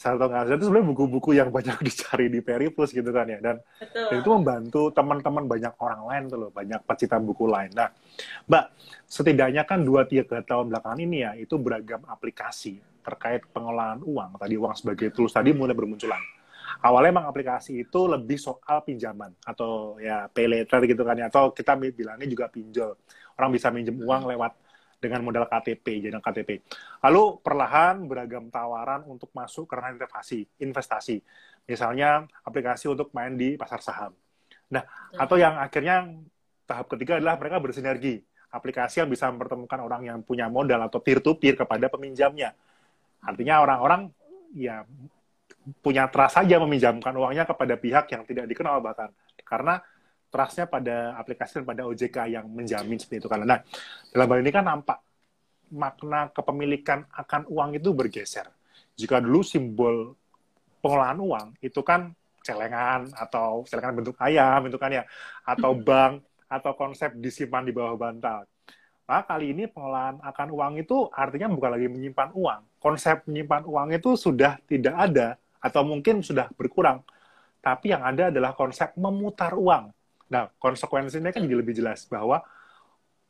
Salto 0.00 0.32
Ngasih 0.32 0.56
itu 0.56 0.64
sebenarnya 0.64 0.88
buku-buku 0.96 1.30
yang 1.36 1.52
banyak 1.52 1.76
dicari 1.92 2.32
di 2.32 2.40
Periplus 2.40 2.96
gitu 2.96 3.12
kan 3.12 3.28
ya 3.28 3.36
dan, 3.36 3.60
dan 3.76 4.16
itu 4.16 4.32
membantu 4.32 4.88
teman-teman 4.96 5.44
banyak 5.44 5.76
orang 5.76 6.08
lain 6.08 6.22
tuh 6.32 6.38
loh 6.40 6.48
banyak 6.48 6.80
pecinta 6.88 7.20
buku 7.20 7.44
lain. 7.44 7.68
Nah, 7.76 7.92
Mbak 8.48 8.64
setidaknya 9.04 9.68
kan 9.68 9.84
dua 9.84 10.08
tiga 10.08 10.40
tahun 10.40 10.72
belakangan 10.72 11.04
ini 11.04 11.16
ya 11.20 11.36
itu 11.36 11.60
beragam 11.60 12.00
aplikasi 12.08 12.80
terkait 13.04 13.44
pengelolaan 13.52 14.00
uang 14.00 14.40
tadi 14.40 14.56
uang 14.56 14.72
sebagai 14.72 15.12
tools 15.12 15.36
tadi 15.36 15.52
mulai 15.52 15.76
bermunculan. 15.76 16.20
Awalnya 16.80 17.20
emang 17.20 17.26
aplikasi 17.28 17.84
itu 17.84 18.00
lebih 18.08 18.40
soal 18.40 18.80
pinjaman 18.80 19.36
atau 19.44 20.00
ya 20.00 20.32
pay 20.32 20.48
later 20.48 20.80
gitu 20.88 21.04
kan 21.04 21.20
ya 21.20 21.28
atau 21.28 21.52
kita 21.52 21.76
bilangnya 21.76 22.24
juga 22.24 22.48
pinjol. 22.48 22.96
Orang 23.36 23.52
bisa 23.52 23.68
minjem 23.68 24.00
uang 24.00 24.32
lewat 24.32 24.69
dengan 25.00 25.24
modal 25.24 25.48
KTP, 25.48 26.04
jadi 26.04 26.20
KTP. 26.20 26.60
Lalu 27.00 27.40
perlahan 27.40 28.04
beragam 28.04 28.52
tawaran 28.52 29.08
untuk 29.08 29.32
masuk 29.32 29.64
ke 29.64 29.74
ranah 29.80 29.96
investasi, 29.96 30.44
investasi. 30.60 31.16
Misalnya 31.64 32.28
aplikasi 32.44 32.92
untuk 32.92 33.08
main 33.16 33.34
di 33.34 33.56
pasar 33.56 33.80
saham. 33.80 34.12
Nah, 34.70 34.84
atau 35.16 35.40
yang 35.40 35.56
akhirnya 35.56 36.06
tahap 36.68 36.86
ketiga 36.92 37.18
adalah 37.18 37.40
mereka 37.40 37.58
bersinergi. 37.58 38.20
Aplikasi 38.50 39.02
yang 39.02 39.10
bisa 39.10 39.30
mempertemukan 39.32 39.80
orang 39.80 40.02
yang 40.04 40.18
punya 40.22 40.46
modal 40.46 40.84
atau 40.86 41.00
peer-to-peer 41.00 41.56
kepada 41.56 41.88
peminjamnya. 41.88 42.52
Artinya 43.24 43.62
orang-orang 43.62 44.10
ya 44.54 44.84
punya 45.80 46.10
trust 46.10 46.40
saja 46.40 46.58
meminjamkan 46.58 47.14
uangnya 47.14 47.46
kepada 47.46 47.74
pihak 47.78 48.10
yang 48.10 48.22
tidak 48.26 48.46
dikenal 48.50 48.82
bahkan. 48.82 49.10
Karena 49.46 49.78
trustnya 50.30 50.70
pada 50.70 51.18
aplikasi 51.18 51.60
dan 51.60 51.66
pada 51.66 51.82
OJK 51.90 52.30
yang 52.30 52.46
menjamin 52.46 52.96
seperti 52.96 53.26
itu 53.26 53.28
kan. 53.28 53.42
Nah, 53.42 53.60
dalam 54.14 54.26
hal 54.30 54.38
ini 54.40 54.50
kan 54.54 54.64
nampak 54.64 54.98
makna 55.70 56.30
kepemilikan 56.30 57.06
akan 57.10 57.50
uang 57.50 57.78
itu 57.78 57.90
bergeser. 57.90 58.46
Jika 58.94 59.18
dulu 59.18 59.42
simbol 59.42 60.14
pengolahan 60.80 61.18
uang 61.18 61.46
itu 61.60 61.82
kan 61.82 62.10
celengan 62.40 63.12
atau 63.12 63.62
celengan 63.68 64.00
bentuk 64.00 64.16
ayam 64.16 64.64
itu 64.64 64.80
kan 64.80 64.90
ya 64.90 65.04
atau 65.44 65.76
hmm. 65.76 65.84
bank 65.84 66.12
atau 66.50 66.72
konsep 66.74 67.14
disimpan 67.18 67.62
di 67.62 67.70
bawah 67.70 67.94
bantal. 67.94 68.48
Nah, 69.10 69.26
kali 69.26 69.50
ini 69.50 69.66
pengolahan 69.66 70.22
akan 70.22 70.48
uang 70.54 70.74
itu 70.86 71.10
artinya 71.10 71.50
bukan 71.50 71.70
lagi 71.74 71.90
menyimpan 71.90 72.30
uang. 72.30 72.60
Konsep 72.78 73.26
menyimpan 73.26 73.66
uang 73.66 73.88
itu 73.90 74.14
sudah 74.14 74.62
tidak 74.70 74.94
ada 74.94 75.34
atau 75.58 75.82
mungkin 75.82 76.22
sudah 76.22 76.46
berkurang. 76.54 77.02
Tapi 77.58 77.90
yang 77.90 78.06
ada 78.06 78.30
adalah 78.30 78.54
konsep 78.54 78.94
memutar 78.94 79.52
uang. 79.58 79.90
Nah, 80.30 80.46
konsekuensinya 80.62 81.34
kan 81.34 81.42
jadi 81.42 81.58
lebih 81.58 81.74
jelas 81.74 82.06
bahwa 82.06 82.40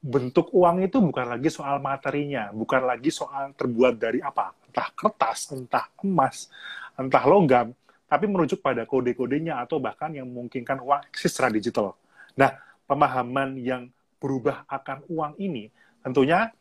bentuk 0.00 0.52
uang 0.52 0.84
itu 0.84 1.00
bukan 1.00 1.26
lagi 1.28 1.48
soal 1.52 1.80
materinya, 1.80 2.52
bukan 2.52 2.84
lagi 2.88 3.12
soal 3.12 3.52
terbuat 3.52 4.00
dari 4.00 4.20
apa, 4.20 4.52
entah 4.68 4.88
kertas, 4.96 5.52
entah 5.52 5.88
emas, 6.04 6.48
entah 6.96 7.24
logam, 7.24 7.72
tapi 8.08 8.24
merujuk 8.28 8.60
pada 8.64 8.88
kode-kodenya 8.88 9.60
atau 9.60 9.76
bahkan 9.80 10.12
yang 10.12 10.28
memungkinkan 10.28 10.80
uang 10.80 11.04
eksis 11.12 11.32
secara 11.36 11.52
digital. 11.52 11.96
Nah, 12.36 12.56
pemahaman 12.88 13.60
yang 13.60 13.92
berubah 14.20 14.64
akan 14.68 15.04
uang 15.08 15.32
ini 15.40 15.72
tentunya 16.00 16.52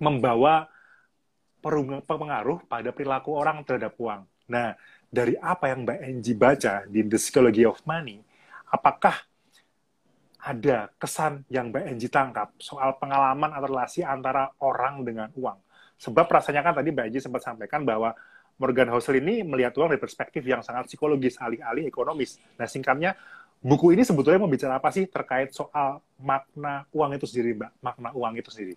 membawa 0.00 0.68
pengaruh 2.04 2.64
pada 2.68 2.92
perilaku 2.92 3.36
orang 3.36 3.64
terhadap 3.66 3.96
uang. 4.00 4.24
Nah, 4.48 4.76
dari 5.10 5.34
apa 5.40 5.72
yang 5.72 5.82
Mbak 5.84 5.98
Enji 6.02 6.32
baca 6.36 6.84
di 6.86 7.00
The 7.02 7.18
Psychology 7.18 7.66
of 7.66 7.82
Money, 7.84 8.22
apakah 8.70 9.16
ada 10.46 10.86
kesan 10.94 11.42
yang 11.50 11.74
Mbak 11.74 11.84
Enji 11.90 12.06
tangkap 12.06 12.54
soal 12.62 12.94
pengalaman 13.02 13.50
atau 13.50 13.66
relasi 13.66 14.06
antara 14.06 14.54
orang 14.62 15.02
dengan 15.02 15.26
uang. 15.34 15.58
Sebab 15.98 16.30
rasanya 16.30 16.62
kan 16.62 16.78
tadi 16.78 16.94
Mbak 16.94 17.06
Enji 17.10 17.18
sempat 17.18 17.42
sampaikan 17.42 17.82
bahwa 17.82 18.14
Morgan 18.62 18.86
Housel 18.94 19.18
ini 19.18 19.42
melihat 19.42 19.74
uang 19.74 19.90
dari 19.90 19.98
perspektif 19.98 20.46
yang 20.46 20.62
sangat 20.62 20.86
psikologis, 20.86 21.34
alih-alih 21.42 21.90
ekonomis. 21.90 22.38
Nah, 22.56 22.70
singkatnya, 22.70 23.18
buku 23.58 23.92
ini 23.92 24.06
sebetulnya 24.06 24.38
mau 24.38 24.48
bicara 24.48 24.78
apa 24.78 24.94
sih 24.94 25.10
terkait 25.10 25.50
soal 25.50 25.98
makna 26.22 26.86
uang 26.94 27.18
itu 27.18 27.26
sendiri, 27.26 27.58
Mbak? 27.58 27.72
Makna 27.82 28.08
uang 28.14 28.32
itu 28.38 28.48
sendiri. 28.54 28.74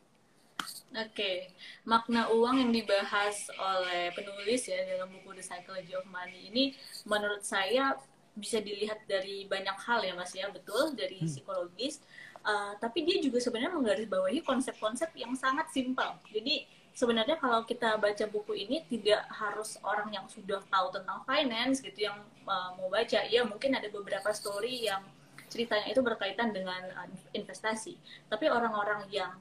Oke, 0.89 1.53
makna 1.85 2.33
uang 2.33 2.65
yang 2.65 2.71
dibahas 2.73 3.45
oleh 3.53 4.09
penulis 4.17 4.65
ya 4.65 4.81
dalam 4.89 5.13
buku 5.13 5.37
The 5.37 5.45
Psychology 5.45 5.93
of 5.93 6.09
Money 6.09 6.49
ini 6.49 6.73
menurut 7.05 7.45
saya 7.45 7.93
bisa 8.35 8.61
dilihat 8.61 9.05
dari 9.09 9.45
banyak 9.49 9.77
hal 9.85 10.03
ya 10.05 10.13
mas 10.13 10.33
ya. 10.33 10.49
Betul 10.49 10.93
dari 10.93 11.21
hmm. 11.21 11.29
psikologis. 11.29 12.01
Uh, 12.39 12.71
tapi 12.79 13.03
dia 13.03 13.19
juga 13.19 13.43
sebenarnya 13.43 13.75
menggarisbawahi 13.75 14.39
konsep-konsep 14.47 15.11
yang 15.15 15.35
sangat 15.35 15.67
simpel. 15.75 16.15
Jadi 16.31 16.63
sebenarnya 16.95 17.35
kalau 17.35 17.67
kita 17.67 17.99
baca 17.99 18.25
buku 18.31 18.63
ini 18.63 18.83
tidak 18.87 19.27
harus 19.27 19.75
orang 19.83 20.11
yang 20.11 20.25
sudah 20.31 20.63
tahu 20.71 20.87
tentang 20.95 21.19
finance 21.27 21.83
gitu 21.83 22.07
yang 22.07 22.17
uh, 22.47 22.75
mau 22.79 22.87
baca. 22.87 23.27
Ya 23.27 23.43
mungkin 23.43 23.75
ada 23.75 23.91
beberapa 23.91 24.31
story 24.31 24.87
yang 24.87 25.03
ceritanya 25.51 25.91
itu 25.91 25.99
berkaitan 25.99 26.55
dengan 26.55 26.79
uh, 26.95 27.07
investasi. 27.35 27.99
Tapi 28.31 28.47
orang-orang 28.47 29.03
yang 29.11 29.35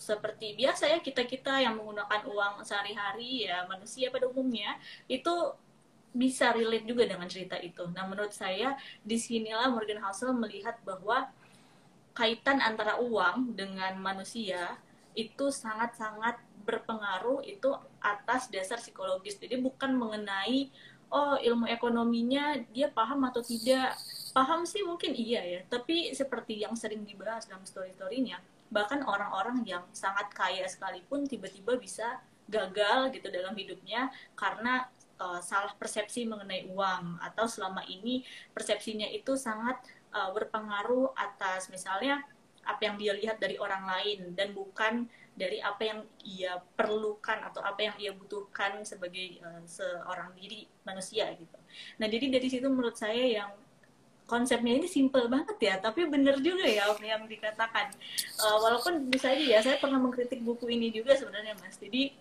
seperti 0.00 0.56
biasa 0.56 0.88
ya 0.88 0.98
kita 1.04 1.28
kita 1.28 1.60
yang 1.60 1.76
menggunakan 1.76 2.24
uang 2.24 2.64
sehari-hari 2.64 3.44
ya 3.44 3.68
manusia 3.68 4.08
pada 4.08 4.32
umumnya 4.32 4.80
itu 5.12 5.52
bisa 6.10 6.50
relate 6.50 6.86
juga 6.86 7.06
dengan 7.06 7.30
cerita 7.30 7.54
itu. 7.58 7.86
Nah, 7.94 8.06
menurut 8.06 8.34
saya 8.34 8.74
di 9.06 9.14
sinilah 9.14 9.70
Morgan 9.70 10.02
Housel 10.02 10.34
melihat 10.34 10.78
bahwa 10.82 11.30
kaitan 12.14 12.58
antara 12.58 12.98
uang 12.98 13.54
dengan 13.54 13.94
manusia 14.02 14.74
itu 15.14 15.50
sangat-sangat 15.50 16.38
berpengaruh 16.66 17.42
itu 17.46 17.70
atas 18.02 18.50
dasar 18.50 18.78
psikologis. 18.78 19.38
Jadi 19.38 19.58
bukan 19.58 19.94
mengenai 19.94 20.70
oh 21.10 21.34
ilmu 21.38 21.66
ekonominya 21.66 22.58
dia 22.70 22.90
paham 22.90 23.26
atau 23.26 23.42
tidak. 23.42 23.98
Paham 24.30 24.62
sih 24.62 24.86
mungkin 24.86 25.10
iya 25.10 25.42
ya, 25.42 25.60
tapi 25.66 26.14
seperti 26.14 26.62
yang 26.62 26.78
sering 26.78 27.02
dibahas 27.02 27.50
dalam 27.50 27.66
story-storynya, 27.66 28.38
bahkan 28.70 29.02
orang-orang 29.02 29.66
yang 29.66 29.82
sangat 29.90 30.30
kaya 30.30 30.62
sekalipun 30.70 31.26
tiba-tiba 31.26 31.74
bisa 31.74 32.22
gagal 32.46 33.10
gitu 33.10 33.26
dalam 33.26 33.58
hidupnya 33.58 34.10
karena 34.38 34.86
uh, 35.20 35.40
salah 35.44 35.76
persepsi 35.76 36.24
mengenai 36.24 36.66
uang 36.72 37.20
atau 37.20 37.44
selama 37.44 37.84
ini 37.86 38.24
persepsinya 38.56 39.06
itu 39.12 39.36
sangat 39.36 39.78
uh, 40.16 40.32
berpengaruh 40.32 41.12
atas 41.14 41.68
misalnya 41.68 42.24
apa 42.64 42.80
yang 42.84 42.96
dia 43.00 43.12
lihat 43.16 43.36
dari 43.40 43.56
orang 43.56 43.84
lain 43.88 44.32
dan 44.36 44.52
bukan 44.52 45.08
dari 45.32 45.62
apa 45.62 45.82
yang 45.84 46.00
ia 46.26 46.60
perlukan 46.76 47.40
atau 47.48 47.64
apa 47.64 47.80
yang 47.80 47.96
ia 47.96 48.12
butuhkan 48.12 48.84
sebagai 48.84 49.40
uh, 49.40 49.64
seorang 49.64 50.32
diri 50.36 50.68
manusia 50.84 51.28
gitu. 51.36 51.56
Nah 51.96 52.06
jadi 52.08 52.28
dari 52.28 52.48
situ 52.50 52.66
menurut 52.68 52.96
saya 52.98 53.24
yang 53.24 53.50
konsepnya 54.28 54.78
ini 54.78 54.86
simple 54.86 55.26
banget 55.26 55.58
ya, 55.58 55.74
tapi 55.82 56.06
bener 56.06 56.38
juga 56.38 56.62
ya 56.62 56.86
apa 56.86 57.02
yang 57.02 57.26
dikatakan. 57.26 57.90
Uh, 58.38 58.62
walaupun 58.62 59.10
bisa 59.10 59.34
aja 59.34 59.42
ya, 59.42 59.58
saya 59.58 59.82
pernah 59.82 59.98
mengkritik 59.98 60.38
buku 60.46 60.70
ini 60.70 60.94
juga 60.94 61.18
sebenarnya 61.18 61.58
mas. 61.58 61.74
Jadi 61.82 62.14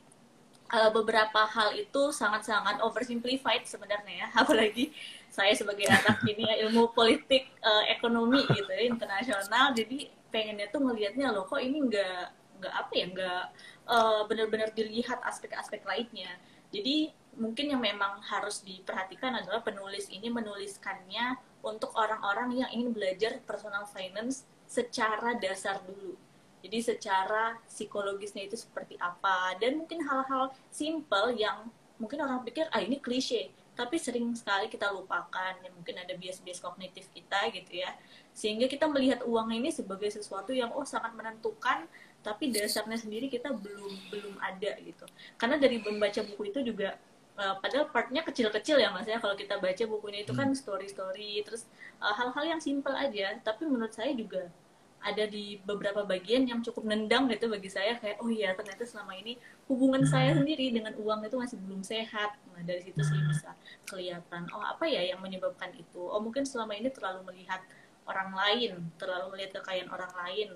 uh, 0.69 0.91
beberapa 0.93 1.41
hal 1.49 1.73
itu 1.75 2.13
sangat-sangat 2.13 2.81
oversimplified 2.85 3.65
sebenarnya 3.65 4.25
ya. 4.25 4.27
Apalagi 4.41 4.93
saya 5.29 5.53
sebagai 5.53 5.89
anak 5.89 6.23
ini 6.31 6.45
ya, 6.45 6.55
ilmu 6.69 6.93
politik 6.93 7.49
uh, 7.61 7.85
ekonomi 7.89 8.45
gitu 8.53 8.69
ya 8.69 8.85
internasional. 8.85 9.73
Jadi 9.73 10.09
pengennya 10.29 10.69
tuh 10.69 10.85
ngelihatnya 10.85 11.33
loh 11.33 11.49
kok 11.49 11.57
ini 11.57 11.81
nggak 11.89 12.25
nggak 12.59 12.73
apa 12.75 12.91
ya 12.93 13.05
nggak 13.09 13.43
uh, 13.89 14.21
benar-benar 14.29 14.69
dilihat 14.77 15.19
aspek-aspek 15.25 15.81
lainnya. 15.83 16.29
Jadi 16.69 17.09
mungkin 17.39 17.71
yang 17.73 17.81
memang 17.81 18.21
harus 18.29 18.61
diperhatikan 18.61 19.33
adalah 19.41 19.63
penulis 19.65 20.05
ini 20.11 20.29
menuliskannya 20.29 21.39
untuk 21.65 21.95
orang-orang 21.97 22.61
yang 22.61 22.69
ingin 22.69 22.93
belajar 22.93 23.41
personal 23.47 23.89
finance 23.89 24.45
secara 24.69 25.33
dasar 25.39 25.81
dulu 25.81 26.28
jadi 26.59 26.79
secara 26.83 27.55
psikologisnya 27.67 28.43
itu 28.47 28.59
seperti 28.59 28.99
apa? 28.99 29.55
Dan 29.59 29.79
mungkin 29.79 30.03
hal-hal 30.03 30.51
simple 30.67 31.31
yang 31.35 31.71
mungkin 31.99 32.19
orang 32.23 32.43
pikir 32.43 32.67
ah 32.71 32.83
ini 32.83 32.99
klise. 32.99 33.51
Tapi 33.79 33.95
sering 33.95 34.35
sekali 34.35 34.67
kita 34.67 34.91
lupakan 34.91 35.55
ya 35.55 35.71
mungkin 35.71 35.95
ada 35.95 36.11
bias-bias 36.11 36.59
kognitif 36.59 37.07
kita 37.15 37.47
gitu 37.55 37.79
ya. 37.79 37.95
Sehingga 38.35 38.67
kita 38.67 38.91
melihat 38.91 39.23
uang 39.23 39.55
ini 39.55 39.71
sebagai 39.71 40.11
sesuatu 40.11 40.51
yang 40.51 40.71
oh 40.75 40.83
sangat 40.83 41.15
menentukan 41.15 41.87
tapi 42.19 42.51
dasarnya 42.51 42.99
sendiri 42.99 43.31
kita 43.31 43.55
belum 43.55 44.11
belum 44.11 44.35
ada 44.43 44.75
gitu. 44.83 45.07
Karena 45.39 45.55
dari 45.55 45.79
membaca 45.79 46.19
buku 46.27 46.51
itu 46.51 46.59
juga 46.59 46.99
uh, 47.39 47.55
padahal 47.63 47.87
partnya 47.87 48.19
kecil-kecil 48.27 48.83
ya 48.83 48.91
mas 48.91 49.07
ya. 49.07 49.15
Kalau 49.23 49.39
kita 49.39 49.55
baca 49.63 49.83
bukunya 49.87 50.27
itu 50.27 50.35
kan 50.35 50.51
hmm. 50.51 50.59
story-story 50.59 51.39
terus 51.47 51.63
eh, 52.03 52.13
hal-hal 52.19 52.43
uh, 52.43 52.49
yang 52.51 52.59
simple 52.59 52.91
aja. 52.91 53.39
Tapi 53.39 53.63
menurut 53.63 53.95
saya 53.95 54.11
juga 54.11 54.51
ada 54.99 55.23
di 55.25 55.57
beberapa 55.63 56.03
bagian 56.03 56.43
yang 56.43 56.59
cukup 56.59 56.83
nendang 56.83 57.31
gitu 57.31 57.47
bagi 57.47 57.71
saya 57.71 57.95
kayak 57.95 58.19
oh 58.19 58.27
iya 58.27 58.51
ternyata 58.51 58.83
selama 58.83 59.15
ini 59.15 59.39
hubungan 59.71 60.03
saya 60.03 60.35
hmm. 60.35 60.43
sendiri 60.43 60.65
dengan 60.75 60.93
uang 60.99 61.23
itu 61.23 61.35
masih 61.39 61.57
belum 61.63 61.81
sehat 61.81 62.35
nah 62.51 62.61
dari 62.67 62.83
situ 62.83 62.99
sih 62.99 63.15
hmm. 63.15 63.31
bisa 63.31 63.51
kelihatan 63.87 64.43
oh 64.51 64.63
apa 64.63 64.83
ya 64.91 64.99
yang 65.03 65.23
menyebabkan 65.23 65.71
itu 65.75 66.03
oh 66.03 66.19
mungkin 66.19 66.43
selama 66.43 66.75
ini 66.75 66.91
terlalu 66.91 67.23
melihat 67.31 67.63
orang 68.09 68.33
lain 68.33 68.71
terlalu 68.99 69.37
melihat 69.37 69.61
kekayaan 69.61 69.89
orang 69.93 70.13
lain 70.25 70.49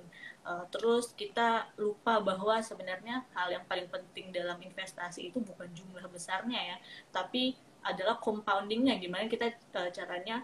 uh, 0.43 0.65
terus 0.73 1.13
kita 1.13 1.69
lupa 1.79 2.19
bahwa 2.19 2.59
sebenarnya 2.59 3.23
hal 3.37 3.47
yang 3.53 3.63
paling 3.69 3.87
penting 3.87 4.33
dalam 4.33 4.57
investasi 4.59 5.31
itu 5.31 5.39
bukan 5.39 5.69
jumlah 5.71 6.03
besarnya 6.09 6.75
ya 6.75 6.77
tapi 7.13 7.55
adalah 7.83 8.17
compoundingnya 8.19 8.97
gimana 8.97 9.29
kita 9.29 9.53
uh, 9.77 9.89
caranya 9.93 10.43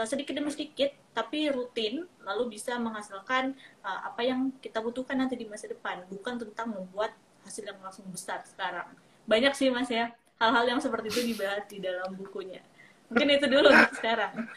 uh, 0.00 0.06
sedikit 0.08 0.32
demi 0.32 0.48
sedikit 0.48 0.88
tapi 1.12 1.52
rutin 1.52 2.08
lalu 2.24 2.56
bisa 2.56 2.80
menghasilkan 2.80 3.52
uh, 3.84 4.08
apa 4.08 4.24
yang 4.24 4.48
kita 4.64 4.80
butuhkan 4.80 5.20
nanti 5.20 5.36
di 5.36 5.44
masa 5.44 5.68
depan. 5.68 6.00
Bukan 6.08 6.40
tentang 6.40 6.72
membuat 6.72 7.12
hasil 7.44 7.68
yang 7.68 7.76
langsung 7.84 8.08
besar 8.08 8.40
sekarang. 8.48 8.88
Banyak 9.28 9.52
sih 9.52 9.68
mas 9.68 9.92
ya 9.92 10.08
hal-hal 10.40 10.64
yang 10.64 10.80
seperti 10.80 11.12
itu 11.12 11.20
dibahas 11.36 11.68
di 11.68 11.84
dalam 11.84 12.16
bukunya. 12.16 12.64
Mungkin 13.12 13.28
itu 13.36 13.46
dulu 13.50 13.68
sekarang. 14.00 14.48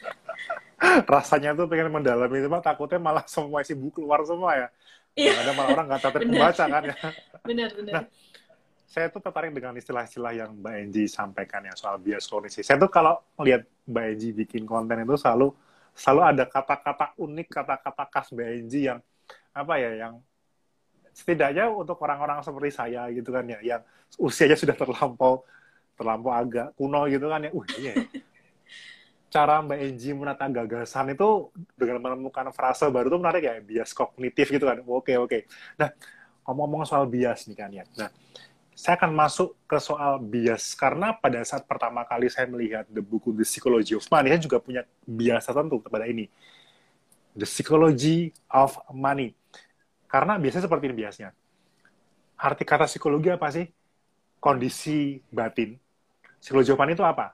Rasanya 1.12 1.58
tuh 1.58 1.68
pengen 1.68 1.92
mendalami 1.92 2.40
itu 2.40 2.48
takutnya 2.64 3.00
malah 3.04 3.26
semua 3.28 3.60
isi 3.66 3.76
buku 3.76 4.00
keluar 4.00 4.24
semua 4.24 4.56
ya. 4.56 4.68
Iya. 5.14 5.46
ada 5.46 5.52
malah 5.54 5.70
orang 5.78 5.86
nggak 5.94 6.02
tertarik 6.02 6.26
membaca 6.26 6.66
kan 6.66 6.84
ya. 6.90 6.98
Benar 7.46 7.70
benar. 7.78 7.94
Nah, 7.94 8.04
saya 8.94 9.10
tuh 9.10 9.26
tertarik 9.26 9.58
dengan 9.58 9.74
istilah-istilah 9.74 10.34
yang 10.38 10.54
Mbak 10.54 10.76
Enji 10.86 11.10
sampaikan 11.10 11.66
ya 11.66 11.74
soal 11.74 11.98
bias 11.98 12.30
kognitif. 12.30 12.62
Saya 12.62 12.78
tuh 12.78 12.94
kalau 12.94 13.18
melihat 13.42 13.66
Mbak 13.90 14.06
Enji 14.14 14.30
bikin 14.38 14.70
konten 14.70 15.02
itu 15.02 15.18
selalu 15.18 15.50
selalu 15.98 16.22
ada 16.22 16.46
kata-kata 16.46 17.18
unik, 17.18 17.48
kata-kata 17.50 18.04
khas 18.14 18.30
Mbak 18.30 18.48
Enji 18.54 18.86
yang 18.86 19.02
apa 19.50 19.74
ya, 19.82 19.92
yang 19.98 20.22
setidaknya 21.10 21.74
untuk 21.74 21.98
orang-orang 22.06 22.46
seperti 22.46 22.70
saya 22.70 23.10
gitu 23.10 23.34
kan 23.34 23.50
ya, 23.50 23.58
yang 23.66 23.82
usianya 24.22 24.54
sudah 24.54 24.78
terlampau 24.78 25.42
terlampau 25.98 26.30
agak 26.30 26.78
kuno 26.78 27.10
gitu 27.10 27.26
kan 27.34 27.50
ya. 27.50 27.50
Uh, 27.50 27.66
iya. 27.82 27.98
cara 29.34 29.58
Mbak 29.66 29.80
Enji 29.90 30.14
menata 30.14 30.46
gagasan 30.46 31.18
itu 31.18 31.50
dengan 31.74 31.98
menemukan 31.98 32.54
frase 32.54 32.86
baru 32.94 33.10
itu 33.10 33.18
menarik 33.18 33.42
ya, 33.42 33.58
bias 33.58 33.90
kognitif 33.90 34.54
gitu 34.54 34.70
kan. 34.70 34.86
Oke, 34.86 35.18
oke. 35.18 35.50
Nah, 35.82 35.90
ngomong-ngomong 36.46 36.86
soal 36.86 37.10
bias 37.10 37.50
nih 37.50 37.58
kan 37.58 37.74
ya. 37.74 37.82
Nah, 37.98 38.14
saya 38.74 38.98
akan 38.98 39.14
masuk 39.14 39.54
ke 39.70 39.78
soal 39.78 40.18
bias 40.18 40.74
karena 40.74 41.14
pada 41.14 41.42
saat 41.46 41.64
pertama 41.70 42.02
kali 42.06 42.30
saya 42.30 42.50
melihat 42.50 42.90
the 42.90 43.02
buku 43.02 43.30
The 43.34 43.46
Psychology 43.46 43.94
of 43.94 44.06
Money, 44.10 44.34
saya 44.34 44.42
juga 44.42 44.58
punya 44.58 44.82
bias 45.06 45.46
tertentu 45.46 45.78
kepada 45.82 46.10
ini. 46.10 46.30
The 47.38 47.46
Psychology 47.46 48.34
of 48.50 48.78
Money. 48.90 49.38
Karena 50.10 50.38
biasanya 50.38 50.70
seperti 50.70 50.86
ini 50.90 50.96
biasnya. 50.98 51.30
Arti 52.38 52.68
kata 52.68 52.86
psikologi 52.86 53.34
apa 53.34 53.50
sih? 53.50 53.66
Kondisi 54.38 55.18
batin. 55.32 55.80
Psikologi 56.38 56.70
of 56.70 56.78
money 56.78 56.94
itu 56.94 57.02
apa? 57.02 57.34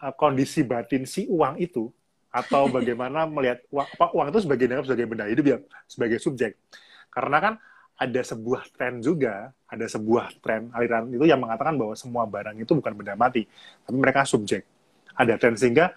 Eh, 0.00 0.12
kondisi 0.18 0.60
batin 0.66 1.06
si 1.06 1.24
uang 1.30 1.56
itu 1.62 1.88
atau 2.28 2.68
bagaimana 2.76 3.24
melihat 3.24 3.64
uang, 3.72 3.88
apa, 3.88 4.06
uang 4.12 4.26
itu 4.34 4.44
sebagai 4.44 4.66
sebagai 4.84 5.06
benda 5.06 5.30
hidup 5.30 5.46
ya, 5.46 5.58
sebagai 5.86 6.18
subjek. 6.18 6.60
Karena 7.08 7.38
kan 7.40 7.54
ada 8.00 8.22
sebuah 8.24 8.72
tren 8.72 9.04
juga, 9.04 9.52
ada 9.68 9.84
sebuah 9.84 10.40
tren 10.40 10.72
aliran 10.72 11.12
itu 11.12 11.28
yang 11.28 11.44
mengatakan 11.44 11.76
bahwa 11.76 11.92
semua 11.92 12.24
barang 12.24 12.56
itu 12.56 12.72
bukan 12.72 12.96
benda 12.96 13.12
mati, 13.12 13.44
tapi 13.84 13.96
mereka 14.00 14.24
subjek. 14.24 14.64
Ada 15.12 15.36
tren 15.36 15.60
sehingga 15.60 15.92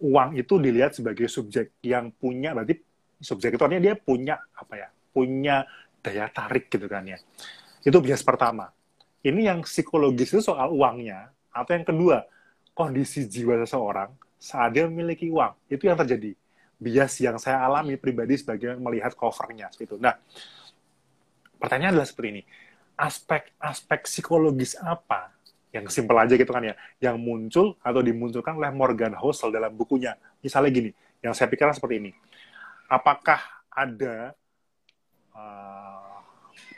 uang 0.00 0.40
itu 0.40 0.56
dilihat 0.56 0.96
sebagai 0.96 1.28
subjek 1.28 1.76
yang 1.84 2.08
punya, 2.16 2.56
berarti 2.56 2.80
subjek 3.20 3.52
itu 3.52 3.60
artinya 3.60 3.84
dia 3.84 3.94
punya 4.00 4.40
apa 4.56 4.74
ya, 4.80 4.88
punya 5.12 5.68
daya 6.00 6.24
tarik 6.32 6.72
gitu 6.72 6.88
kan 6.88 7.04
ya. 7.04 7.20
Itu 7.84 8.00
bias 8.00 8.24
pertama. 8.24 8.72
Ini 9.20 9.52
yang 9.52 9.60
psikologis 9.60 10.32
itu 10.32 10.40
soal 10.40 10.72
uangnya, 10.72 11.28
atau 11.52 11.76
yang 11.76 11.84
kedua, 11.84 12.24
kondisi 12.72 13.28
jiwa 13.28 13.60
seseorang 13.60 14.08
saat 14.40 14.72
dia 14.72 14.88
memiliki 14.88 15.28
uang. 15.28 15.52
Itu 15.68 15.84
yang 15.84 16.00
terjadi. 16.00 16.32
Bias 16.80 17.20
yang 17.20 17.36
saya 17.36 17.60
alami 17.60 18.00
pribadi 18.00 18.40
sebagai 18.40 18.76
melihat 18.80 19.12
covernya. 19.16 19.72
Itu. 19.80 19.96
Nah, 19.96 20.16
pertanyaan 21.56 21.98
adalah 21.98 22.08
seperti 22.08 22.28
ini. 22.38 22.42
Aspek-aspek 22.96 24.08
psikologis 24.08 24.76
apa 24.80 25.34
yang 25.74 25.84
simpel 25.92 26.16
aja 26.16 26.32
gitu 26.32 26.48
kan 26.48 26.64
ya, 26.64 26.74
yang 27.02 27.20
muncul 27.20 27.76
atau 27.84 28.00
dimunculkan 28.00 28.56
oleh 28.56 28.72
Morgan 28.72 29.12
Housel 29.20 29.52
dalam 29.52 29.76
bukunya. 29.76 30.16
Misalnya 30.40 30.72
gini, 30.72 30.90
yang 31.20 31.36
saya 31.36 31.52
pikirkan 31.52 31.76
seperti 31.76 32.00
ini. 32.00 32.10
Apakah 32.88 33.40
ada 33.68 34.32
uh, 35.36 36.16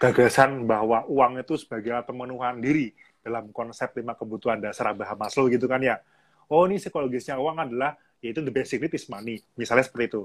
gagasan 0.02 0.66
bahwa 0.66 1.06
uang 1.06 1.38
itu 1.38 1.54
sebagai 1.54 2.02
pemenuhan 2.02 2.58
diri 2.58 2.90
dalam 3.22 3.52
konsep 3.54 3.92
lima 3.98 4.18
kebutuhan 4.18 4.58
dasar 4.58 4.90
Abraham 4.90 5.18
Maslow 5.20 5.46
gitu 5.46 5.70
kan 5.70 5.78
ya. 5.78 6.02
Oh 6.48 6.64
ini 6.64 6.80
psikologisnya 6.80 7.36
uang 7.36 7.60
adalah 7.60 7.94
yaitu 8.18 8.42
the 8.42 8.50
basic 8.50 8.82
need 8.82 8.94
is 8.94 9.06
money. 9.06 9.38
Misalnya 9.54 9.86
seperti 9.86 10.16
itu. 10.16 10.22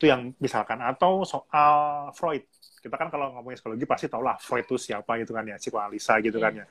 Itu 0.00 0.04
yang 0.10 0.32
misalkan. 0.40 0.80
Atau 0.80 1.22
soal 1.28 2.10
Freud 2.16 2.42
kita 2.86 2.94
kan 2.94 3.10
kalau 3.10 3.34
ngomongin 3.34 3.58
psikologi 3.58 3.82
pasti 3.82 4.06
tau 4.06 4.22
lah 4.22 4.38
Freud 4.38 4.62
itu 4.62 4.78
siapa 4.78 5.18
gitu 5.18 5.34
kan 5.34 5.42
ya, 5.42 5.58
psikoanalisa 5.58 6.22
gitu 6.22 6.38
kan 6.38 6.62
ya. 6.62 6.64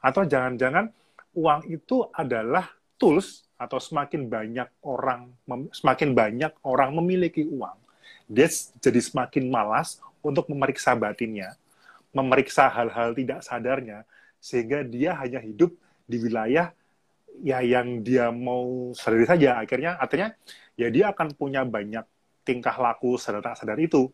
Atau 0.00 0.24
jangan-jangan 0.24 0.88
uang 1.36 1.68
itu 1.68 2.08
adalah 2.16 2.72
tools 2.96 3.44
atau 3.60 3.76
semakin 3.76 4.24
banyak 4.24 4.68
orang 4.88 5.28
semakin 5.76 6.16
banyak 6.16 6.52
orang 6.64 6.96
memiliki 6.96 7.44
uang, 7.44 7.76
dia 8.24 8.48
jadi 8.80 9.00
semakin 9.04 9.52
malas 9.52 10.00
untuk 10.24 10.48
memeriksa 10.48 10.96
batinnya, 10.96 11.52
memeriksa 12.16 12.72
hal-hal 12.72 13.12
tidak 13.12 13.44
sadarnya, 13.44 14.08
sehingga 14.40 14.80
dia 14.80 15.12
hanya 15.20 15.44
hidup 15.44 15.76
di 16.08 16.16
wilayah 16.16 16.72
ya 17.44 17.60
yang 17.60 18.00
dia 18.00 18.32
mau 18.32 18.96
sadari 18.96 19.28
saja. 19.28 19.60
Akhirnya 19.60 20.00
artinya 20.00 20.32
ya 20.80 20.88
dia 20.88 21.12
akan 21.12 21.36
punya 21.36 21.60
banyak 21.68 22.04
tingkah 22.48 22.74
laku 22.80 23.20
sadar 23.20 23.44
tak 23.44 23.60
sadar 23.60 23.76
itu 23.76 24.08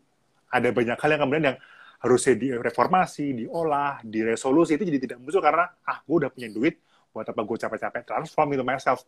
ada 0.51 0.69
banyak 0.71 0.97
hal 0.97 1.09
yang 1.11 1.21
kemudian 1.23 1.45
yang 1.53 1.57
harusnya 1.97 2.35
direformasi, 2.37 3.25
diolah, 3.33 3.99
diresolusi 4.05 4.77
itu 4.77 4.85
jadi 4.85 4.99
tidak 5.01 5.17
muncul 5.17 5.41
karena 5.41 5.65
ah 5.81 5.97
gue 6.05 6.15
udah 6.25 6.29
punya 6.29 6.49
duit, 6.53 6.77
buat 7.09 7.25
apa 7.25 7.41
gue 7.41 7.57
capek-capek 7.57 8.03
transform 8.05 8.47
itu 8.53 8.63
myself. 8.63 9.01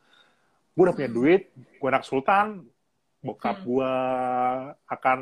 Gue 0.73 0.89
udah 0.89 0.95
punya 0.97 1.10
hmm. 1.12 1.17
duit, 1.17 1.41
gue 1.54 1.88
anak 1.89 2.04
sultan, 2.06 2.65
bokap 3.21 3.62
hmm. 3.62 3.65
gue 3.67 3.93
akan 4.89 5.19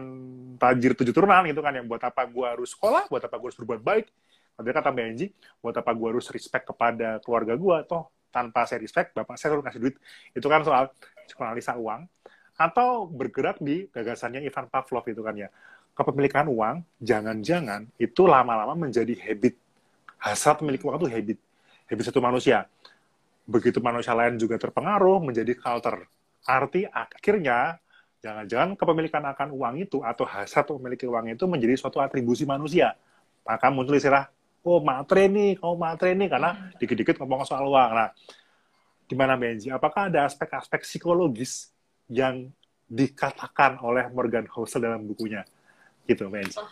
tajir 0.62 0.96
tujuh 0.96 1.12
turunan 1.12 1.44
gitu 1.50 1.60
kan 1.60 1.76
yang 1.76 1.90
buat 1.90 2.00
apa 2.00 2.24
gue 2.30 2.46
harus 2.48 2.72
sekolah, 2.72 3.12
buat 3.12 3.24
apa 3.26 3.36
gue 3.36 3.48
harus 3.52 3.60
berbuat 3.60 3.82
baik. 3.84 4.08
Tadi 4.58 4.74
kata 4.74 4.90
BNG, 4.90 5.22
buat 5.62 5.76
apa 5.78 5.92
gue 5.94 6.08
harus 6.08 6.26
respect 6.34 6.66
kepada 6.66 7.22
keluarga 7.22 7.54
gue, 7.54 7.78
toh 7.86 8.10
tanpa 8.32 8.66
saya 8.66 8.82
respect, 8.82 9.14
bapak 9.14 9.36
saya 9.38 9.58
harus 9.58 9.64
ngasih 9.68 9.82
duit. 9.82 9.96
Itu 10.34 10.48
kan 10.48 10.64
soal 10.64 10.90
psikoanalisa 11.28 11.76
uang. 11.78 12.08
Atau 12.58 13.06
bergerak 13.06 13.62
di 13.62 13.86
gagasannya 13.94 14.42
Ivan 14.42 14.66
Pavlov 14.66 15.06
itu 15.06 15.22
kan 15.22 15.38
ya 15.38 15.50
kepemilikan 15.98 16.46
uang, 16.46 16.86
jangan-jangan 17.02 17.90
itu 17.98 18.30
lama-lama 18.30 18.78
menjadi 18.78 19.18
habit. 19.18 19.58
Hasrat 20.22 20.62
memiliki 20.62 20.86
uang 20.86 21.02
itu 21.02 21.10
habit. 21.10 21.38
Habit 21.90 22.04
satu 22.14 22.22
manusia. 22.22 22.70
Begitu 23.50 23.82
manusia 23.82 24.14
lain 24.14 24.38
juga 24.38 24.62
terpengaruh 24.62 25.26
menjadi 25.26 25.58
culture. 25.58 26.06
Arti 26.46 26.86
akhirnya, 26.86 27.82
jangan-jangan 28.22 28.78
kepemilikan 28.78 29.26
akan 29.26 29.50
uang 29.58 29.74
itu 29.82 30.06
atau 30.06 30.24
hasrat 30.30 30.70
memiliki 30.78 31.10
uang 31.10 31.34
itu 31.34 31.44
menjadi 31.50 31.74
suatu 31.82 31.98
atribusi 31.98 32.46
manusia. 32.46 32.94
Maka 33.42 33.74
muncul 33.74 33.98
istilah, 33.98 34.30
oh 34.62 34.84
matre 34.84 35.26
nih, 35.32 35.58
kau 35.58 35.74
matre 35.74 36.14
nih, 36.14 36.30
karena 36.30 36.70
dikit-dikit 36.78 37.18
ngomong 37.24 37.48
soal 37.48 37.66
uang. 37.66 37.90
Nah, 37.96 38.12
gimana 39.10 39.34
Benji? 39.34 39.74
Apakah 39.74 40.12
ada 40.12 40.28
aspek-aspek 40.30 40.84
psikologis 40.86 41.72
yang 42.12 42.52
dikatakan 42.86 43.80
oleh 43.82 44.12
Morgan 44.12 44.46
Housel 44.52 44.84
dalam 44.84 45.08
bukunya? 45.08 45.48
Gitu 46.08 46.32
oh, 46.32 46.72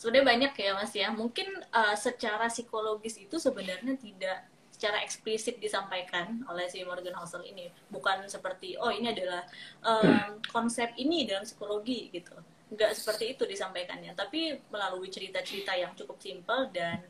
sebenarnya 0.00 0.24
banyak 0.24 0.52
ya 0.56 0.70
mas 0.72 0.92
ya. 0.96 1.08
Mungkin 1.12 1.60
uh, 1.76 1.92
secara 1.92 2.48
psikologis 2.48 3.20
itu 3.20 3.36
sebenarnya 3.36 4.00
tidak 4.00 4.48
secara 4.72 5.04
eksplisit 5.04 5.60
disampaikan 5.60 6.40
oleh 6.48 6.64
si 6.72 6.80
Morgan 6.88 7.12
Housel 7.20 7.44
ini. 7.44 7.68
Bukan 7.92 8.24
seperti 8.32 8.80
oh 8.80 8.88
ini 8.88 9.12
adalah 9.12 9.44
um, 9.84 10.40
konsep 10.48 10.96
ini 10.96 11.28
dalam 11.28 11.44
psikologi 11.44 12.08
gitu. 12.08 12.32
Nggak 12.72 12.96
seperti 12.96 13.36
itu 13.36 13.44
disampaikannya. 13.44 14.16
Tapi 14.16 14.56
melalui 14.72 15.12
cerita-cerita 15.12 15.76
yang 15.76 15.92
cukup 15.92 16.16
simpel 16.16 16.72
dan 16.72 17.04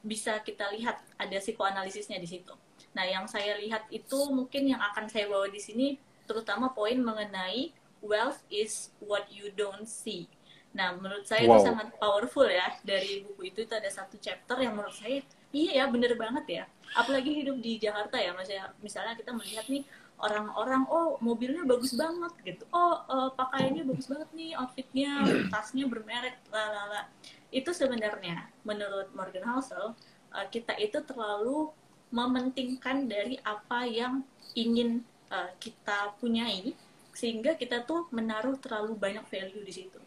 bisa 0.00 0.40
kita 0.40 0.72
lihat 0.72 0.96
ada 1.20 1.36
psikoanalisisnya 1.36 2.16
di 2.16 2.24
situ. 2.24 2.56
Nah 2.96 3.04
yang 3.04 3.28
saya 3.28 3.60
lihat 3.60 3.84
itu 3.92 4.16
mungkin 4.32 4.64
yang 4.64 4.80
akan 4.80 5.12
saya 5.12 5.28
bawa 5.28 5.52
di 5.52 5.60
sini 5.60 6.00
terutama 6.24 6.72
poin 6.72 6.96
mengenai 6.96 7.68
wealth 8.00 8.40
is 8.48 8.96
what 9.04 9.28
you 9.28 9.52
don't 9.52 9.84
see 9.84 10.24
Nah, 10.70 10.94
menurut 10.94 11.26
saya 11.26 11.46
wow. 11.50 11.58
itu 11.58 11.66
sangat 11.66 11.88
powerful 11.98 12.46
ya. 12.46 12.70
Dari 12.86 13.26
buku 13.26 13.50
itu 13.50 13.66
itu 13.66 13.74
ada 13.74 13.90
satu 13.90 14.16
chapter 14.22 14.56
yang 14.62 14.78
menurut 14.78 14.94
saya 14.94 15.22
iya 15.50 15.82
ya 15.82 15.84
bener 15.90 16.14
banget 16.14 16.44
ya. 16.46 16.64
Apalagi 16.94 17.42
hidup 17.42 17.58
di 17.58 17.78
Jakarta 17.78 18.18
ya, 18.18 18.30
misalnya, 18.34 18.66
misalnya 18.78 19.14
kita 19.18 19.30
melihat 19.34 19.66
nih 19.66 19.82
orang-orang 20.20 20.84
oh 20.86 21.16
mobilnya 21.18 21.66
bagus 21.66 21.96
banget 21.98 22.32
gitu. 22.46 22.64
Oh 22.70 23.02
uh, 23.08 23.30
pakaiannya 23.34 23.82
bagus 23.86 24.06
banget 24.06 24.30
nih, 24.34 24.50
outfitnya, 24.54 25.10
tasnya 25.52 25.84
bermerek, 25.90 26.38
lalala. 26.54 27.10
Itu 27.50 27.74
sebenarnya 27.74 28.46
menurut 28.62 29.10
Morgan 29.14 29.46
Housel 29.50 29.98
uh, 30.34 30.46
kita 30.50 30.78
itu 30.78 31.02
terlalu 31.02 31.74
mementingkan 32.10 33.06
dari 33.06 33.38
apa 33.42 33.86
yang 33.86 34.22
ingin 34.54 35.02
uh, 35.30 35.50
kita 35.62 36.14
punyai 36.18 36.74
sehingga 37.14 37.54
kita 37.54 37.86
tuh 37.86 38.10
menaruh 38.10 38.58
terlalu 38.58 38.98
banyak 38.98 39.22
value 39.30 39.62
di 39.62 39.74
situ 39.74 39.99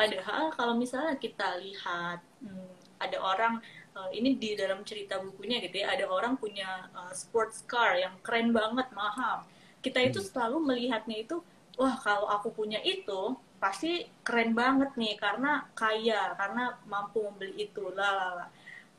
Padahal 0.00 0.44
kalau 0.56 0.74
misalnya 0.80 1.14
kita 1.20 1.60
lihat 1.60 2.24
hmm, 2.40 2.72
ada 2.96 3.18
orang 3.20 3.60
uh, 3.92 4.08
ini 4.16 4.40
di 4.40 4.56
dalam 4.56 4.80
cerita 4.80 5.20
bukunya 5.20 5.60
gitu 5.60 5.84
ya, 5.84 5.92
ada 5.92 6.08
orang 6.08 6.40
punya 6.40 6.88
uh, 6.96 7.12
sports 7.12 7.68
car 7.68 8.00
yang 8.00 8.16
keren 8.24 8.56
banget, 8.56 8.88
mahal. 8.96 9.44
Kita 9.84 10.00
itu 10.00 10.24
hmm. 10.24 10.28
selalu 10.32 10.56
melihatnya 10.64 11.16
itu, 11.20 11.44
wah 11.76 12.00
kalau 12.00 12.32
aku 12.32 12.48
punya 12.48 12.80
itu 12.80 13.36
pasti 13.60 14.08
keren 14.24 14.56
banget 14.56 14.96
nih 14.96 15.20
karena 15.20 15.68
kaya, 15.76 16.32
karena 16.32 16.80
mampu 16.88 17.20
membeli 17.20 17.68
itu, 17.68 17.92
lah 17.92 18.48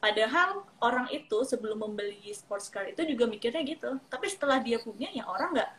Padahal 0.01 0.65
orang 0.81 1.13
itu 1.13 1.45
sebelum 1.45 1.85
membeli 1.85 2.25
sports 2.33 2.73
car 2.73 2.89
itu 2.89 3.05
juga 3.05 3.29
mikirnya 3.29 3.61
gitu. 3.61 4.01
Tapi 4.09 4.25
setelah 4.33 4.57
dia 4.57 4.81
punya 4.81 5.05
ya 5.13 5.29
orang 5.29 5.53
nggak 5.53 5.71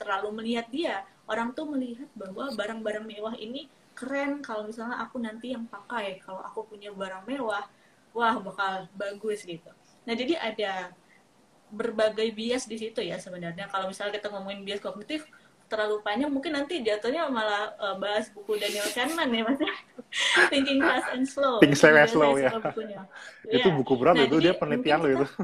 terlalu 0.00 0.40
melihat 0.40 0.64
dia. 0.72 1.04
Orang 1.28 1.52
tuh 1.52 1.68
melihat 1.68 2.08
bahwa 2.16 2.56
barang-barang 2.56 3.04
mewah 3.04 3.36
ini 3.36 3.68
keren 3.96 4.44
kalau 4.44 4.68
misalnya 4.68 5.00
aku 5.00 5.16
nanti 5.16 5.56
yang 5.56 5.64
pakai 5.64 6.20
kalau 6.20 6.44
aku 6.44 6.68
punya 6.68 6.92
barang 6.92 7.24
mewah 7.24 7.64
wah 8.12 8.36
bakal 8.40 8.84
bagus 8.92 9.44
gitu. 9.48 9.72
Nah 10.04 10.12
jadi 10.12 10.36
ada 10.36 10.92
berbagai 11.72 12.30
bias 12.36 12.68
di 12.68 12.76
situ 12.76 13.00
ya 13.00 13.16
sebenarnya. 13.16 13.66
Kalau 13.72 13.88
misalnya 13.88 14.20
kita 14.20 14.28
ngomongin 14.30 14.62
bias 14.62 14.84
kognitif 14.84 15.24
terlalu 15.66 15.98
panjang 16.00 16.30
mungkin 16.30 16.54
nanti 16.54 16.78
jatuhnya 16.78 17.26
malah 17.26 17.74
uh, 17.82 17.96
bahas 17.98 18.30
buku 18.30 18.54
Daniel 18.54 18.86
Kahneman 18.94 19.28
ya 19.34 19.42
mas. 19.42 19.58
Thinking 20.52 20.78
Fast 20.78 21.08
and 21.12 21.26
Slow. 21.26 21.58
Thinking 21.58 21.80
Fast 21.80 21.96
and 21.96 22.10
Slow 22.14 22.32
ya. 22.38 22.50
itu 23.56 23.68
ya. 23.68 23.74
buku 23.74 23.92
berat 23.98 24.14
nah, 24.14 24.24
itu 24.24 24.36
dia 24.38 24.54
penelitian 24.54 24.98
loh 25.02 25.10
itu. 25.22 25.26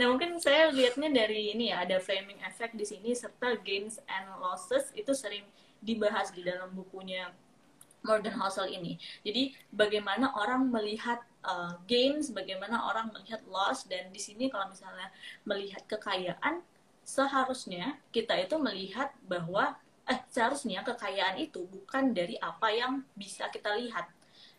Nah 0.00 0.08
mungkin 0.08 0.40
saya 0.40 0.72
lihatnya 0.72 1.12
dari 1.12 1.52
ini 1.52 1.68
ya 1.68 1.84
ada 1.84 2.00
framing 2.00 2.40
effect 2.48 2.72
di 2.72 2.88
sini 2.88 3.12
serta 3.12 3.60
gains 3.60 4.00
and 4.08 4.24
losses 4.40 4.88
itu 4.96 5.12
sering 5.12 5.44
dibahas 5.82 6.34
di 6.34 6.42
dalam 6.42 6.70
bukunya 6.74 7.30
Morgan 8.06 8.34
Housel 8.38 8.70
ini. 8.70 8.94
Jadi 9.26 9.54
bagaimana 9.74 10.30
orang 10.38 10.70
melihat 10.70 11.22
uh, 11.42 11.74
gains, 11.90 12.30
bagaimana 12.30 12.86
orang 12.86 13.10
melihat 13.10 13.42
loss 13.50 13.84
dan 13.90 14.10
di 14.14 14.20
sini 14.22 14.46
kalau 14.48 14.70
misalnya 14.70 15.10
melihat 15.42 15.82
kekayaan 15.90 16.62
seharusnya 17.02 17.96
kita 18.12 18.36
itu 18.36 18.54
melihat 18.60 19.10
bahwa 19.24 19.74
eh 20.08 20.20
seharusnya 20.32 20.84
kekayaan 20.84 21.36
itu 21.40 21.64
bukan 21.68 22.16
dari 22.16 22.36
apa 22.40 22.72
yang 22.72 23.04
bisa 23.12 23.48
kita 23.52 23.76
lihat. 23.76 24.08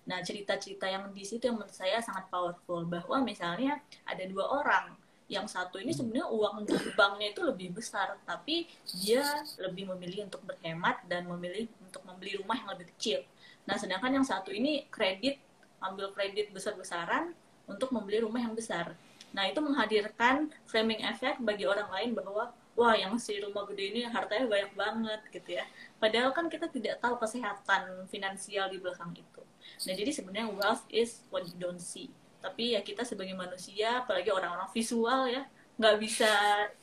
Nah, 0.10 0.22
cerita-cerita 0.26 0.90
yang 0.90 1.14
di 1.14 1.22
situ 1.22 1.50
yang 1.50 1.62
menurut 1.62 1.74
saya 1.74 2.02
sangat 2.02 2.26
powerful 2.34 2.86
bahwa 2.86 3.22
misalnya 3.22 3.78
ada 4.06 4.26
dua 4.26 4.46
orang 4.62 4.98
yang 5.30 5.46
satu 5.46 5.78
ini 5.78 5.94
sebenarnya 5.94 6.26
uang 6.26 6.66
di 6.66 6.74
banknya 6.98 7.30
itu 7.30 7.42
lebih 7.46 7.78
besar 7.78 8.18
tapi 8.26 8.66
dia 8.98 9.22
lebih 9.62 9.86
memilih 9.94 10.26
untuk 10.26 10.42
berhemat 10.42 11.06
dan 11.06 11.30
memilih 11.30 11.70
untuk 11.86 12.02
membeli 12.02 12.42
rumah 12.42 12.58
yang 12.58 12.70
lebih 12.74 12.90
kecil. 12.98 13.22
Nah 13.70 13.78
sedangkan 13.78 14.10
yang 14.10 14.26
satu 14.26 14.50
ini 14.50 14.90
kredit 14.90 15.38
ambil 15.80 16.10
kredit 16.18 16.50
besar-besaran 16.50 17.38
untuk 17.70 17.94
membeli 17.94 18.26
rumah 18.26 18.42
yang 18.42 18.58
besar. 18.58 18.98
Nah 19.30 19.46
itu 19.46 19.62
menghadirkan 19.62 20.50
framing 20.66 21.06
effect 21.06 21.38
bagi 21.46 21.70
orang 21.70 21.94
lain 21.94 22.18
bahwa 22.18 22.50
wah 22.74 22.96
yang 22.98 23.14
si 23.22 23.38
rumah 23.38 23.70
gede 23.70 23.94
ini 23.94 24.02
hartanya 24.10 24.50
banyak 24.50 24.74
banget 24.74 25.22
gitu 25.30 25.62
ya. 25.62 25.66
Padahal 26.02 26.34
kan 26.34 26.50
kita 26.50 26.66
tidak 26.74 26.98
tahu 27.06 27.22
kesehatan 27.22 28.10
finansial 28.10 28.66
di 28.74 28.82
belakang 28.82 29.14
itu. 29.14 29.42
Nah 29.86 29.94
jadi 29.94 30.10
sebenarnya 30.10 30.50
wealth 30.58 30.90
is 30.90 31.22
what 31.30 31.46
you 31.46 31.54
don't 31.62 31.78
see 31.78 32.10
tapi 32.40 32.76
ya 32.76 32.82
kita 32.84 33.04
sebagai 33.04 33.36
manusia 33.36 34.04
apalagi 34.04 34.32
orang-orang 34.32 34.70
visual 34.72 35.28
ya 35.28 35.44
nggak 35.80 35.96
bisa 36.00 36.32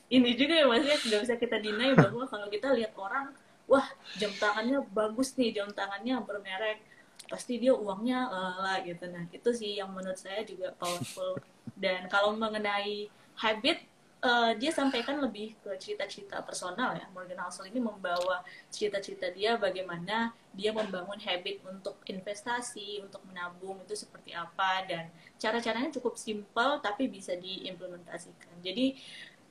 ini 0.09 0.33
juga 0.33 0.53
ya 0.57 0.65
maksudnya 0.65 0.97
nggak 0.97 1.21
bisa 1.25 1.35
kita 1.37 1.57
deny 1.61 1.93
bahwa 1.93 2.23
kalau 2.25 2.47
kita 2.49 2.73
lihat 2.73 2.93
orang 2.97 3.33
wah 3.69 3.85
jam 4.17 4.31
tangannya 4.37 4.81
bagus 4.93 5.37
nih 5.37 5.53
jam 5.53 5.69
tangannya 5.69 6.17
bermerek 6.23 6.81
pasti 7.27 7.59
dia 7.59 7.75
uangnya 7.75 8.31
lah 8.63 8.79
gitu. 8.87 9.03
Nah 9.11 9.27
itu 9.35 9.49
sih 9.51 9.77
yang 9.77 9.91
menurut 9.91 10.17
saya 10.17 10.47
juga 10.47 10.71
powerful. 10.79 11.35
Dan 11.75 12.07
kalau 12.07 12.33
mengenai 12.33 13.11
habit 13.37 13.83
uh, 14.23 14.51
dia 14.57 14.71
sampaikan 14.73 15.21
lebih 15.21 15.53
ke 15.61 15.71
cerita-cerita 15.77 16.41
personal 16.41 16.97
ya. 16.97 17.05
Morgan 17.13 17.41
Housel 17.45 17.69
ini 17.69 17.81
membawa 17.81 18.41
cerita-cerita 18.73 19.29
dia 19.33 19.57
bagaimana 19.59 20.33
dia 20.53 20.73
membangun 20.73 21.21
habit 21.21 21.61
untuk 21.67 22.01
investasi, 22.09 23.05
untuk 23.05 23.21
menabung 23.29 23.77
itu 23.85 23.93
seperti 23.93 24.33
apa 24.33 24.85
dan 24.89 25.09
cara-caranya 25.37 25.93
cukup 25.93 26.17
simpel 26.17 26.81
tapi 26.81 27.05
bisa 27.05 27.37
diimplementasikan. 27.37 28.57
Jadi 28.65 28.97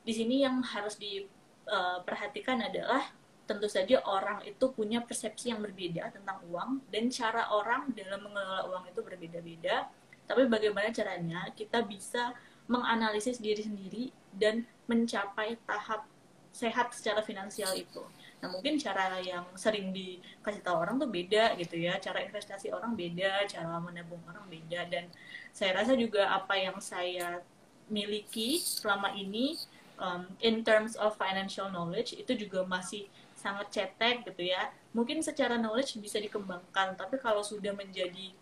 di 0.03 0.13
sini 0.15 0.43
yang 0.43 0.59
harus 0.63 0.99
diperhatikan 0.99 2.63
uh, 2.63 2.67
adalah 2.67 3.03
tentu 3.47 3.71
saja 3.71 4.03
orang 4.03 4.43
itu 4.43 4.67
punya 4.75 4.99
persepsi 4.99 5.55
yang 5.55 5.63
berbeda 5.63 6.11
tentang 6.11 6.43
uang 6.51 6.83
dan 6.91 7.07
cara 7.07 7.47
orang 7.55 7.87
dalam 7.95 8.27
mengelola 8.27 8.67
uang 8.67 8.91
itu 8.91 8.99
berbeda-beda. 8.99 9.87
Tapi 10.27 10.43
bagaimana 10.51 10.91
caranya 10.91 11.47
kita 11.55 11.79
bisa 11.87 12.35
menganalisis 12.67 13.39
diri 13.39 13.63
sendiri 13.63 14.03
dan 14.35 14.67
mencapai 14.85 15.55
tahap 15.67 16.05
sehat 16.51 16.91
secara 16.95 17.21
finansial 17.23 17.71
itu. 17.77 18.01
Nah 18.41 18.49
mungkin 18.53 18.77
cara 18.77 19.17
yang 19.21 19.45
sering 19.57 19.93
dikasih 19.93 20.61
tahu 20.61 20.77
orang 20.77 21.01
tuh 21.01 21.09
beda 21.09 21.57
gitu 21.57 21.77
ya, 21.77 21.97
cara 21.97 22.21
investasi 22.21 22.69
orang 22.69 22.93
beda, 22.93 23.45
cara 23.49 23.77
menabung 23.81 24.21
orang 24.29 24.45
beda, 24.45 24.89
dan 24.89 25.09
saya 25.53 25.81
rasa 25.81 25.97
juga 25.97 26.29
apa 26.29 26.53
yang 26.57 26.77
saya 26.77 27.41
miliki 27.89 28.59
selama 28.61 29.13
ini 29.15 29.57
um, 29.97 30.27
in 30.43 30.61
terms 30.61 30.93
of 30.99 31.15
financial 31.17 31.69
knowledge 31.71 32.13
itu 32.13 32.33
juga 32.35 32.65
masih 32.65 33.09
sangat 33.37 33.69
cetek 33.69 34.25
gitu 34.25 34.49
ya. 34.49 34.69
Mungkin 34.93 35.21
secara 35.21 35.61
knowledge 35.61 35.97
bisa 36.01 36.17
dikembangkan, 36.17 36.97
tapi 36.97 37.21
kalau 37.21 37.45
sudah 37.45 37.73
menjadi 37.73 38.33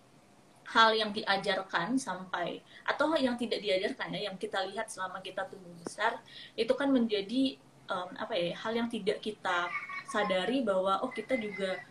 hal 0.65 0.97
yang 0.97 1.13
diajarkan 1.13 1.97
sampai 1.97 2.61
atau 2.85 3.13
yang 3.13 3.37
tidak 3.37 3.61
diajarkan 3.61 4.13
ya 4.17 4.31
yang 4.31 4.37
kita 4.37 4.65
lihat 4.65 4.89
selama 4.89 5.21
kita 5.21 5.45
tumbuh 5.45 5.71
besar 5.85 6.17
itu 6.57 6.73
kan 6.73 6.89
menjadi 6.89 7.57
um, 7.89 8.09
apa 8.17 8.33
ya 8.33 8.57
hal 8.57 8.73
yang 8.73 8.89
tidak 8.89 9.21
kita 9.21 9.69
sadari 10.09 10.65
bahwa 10.65 11.01
oh 11.01 11.11
kita 11.13 11.37
juga 11.37 11.81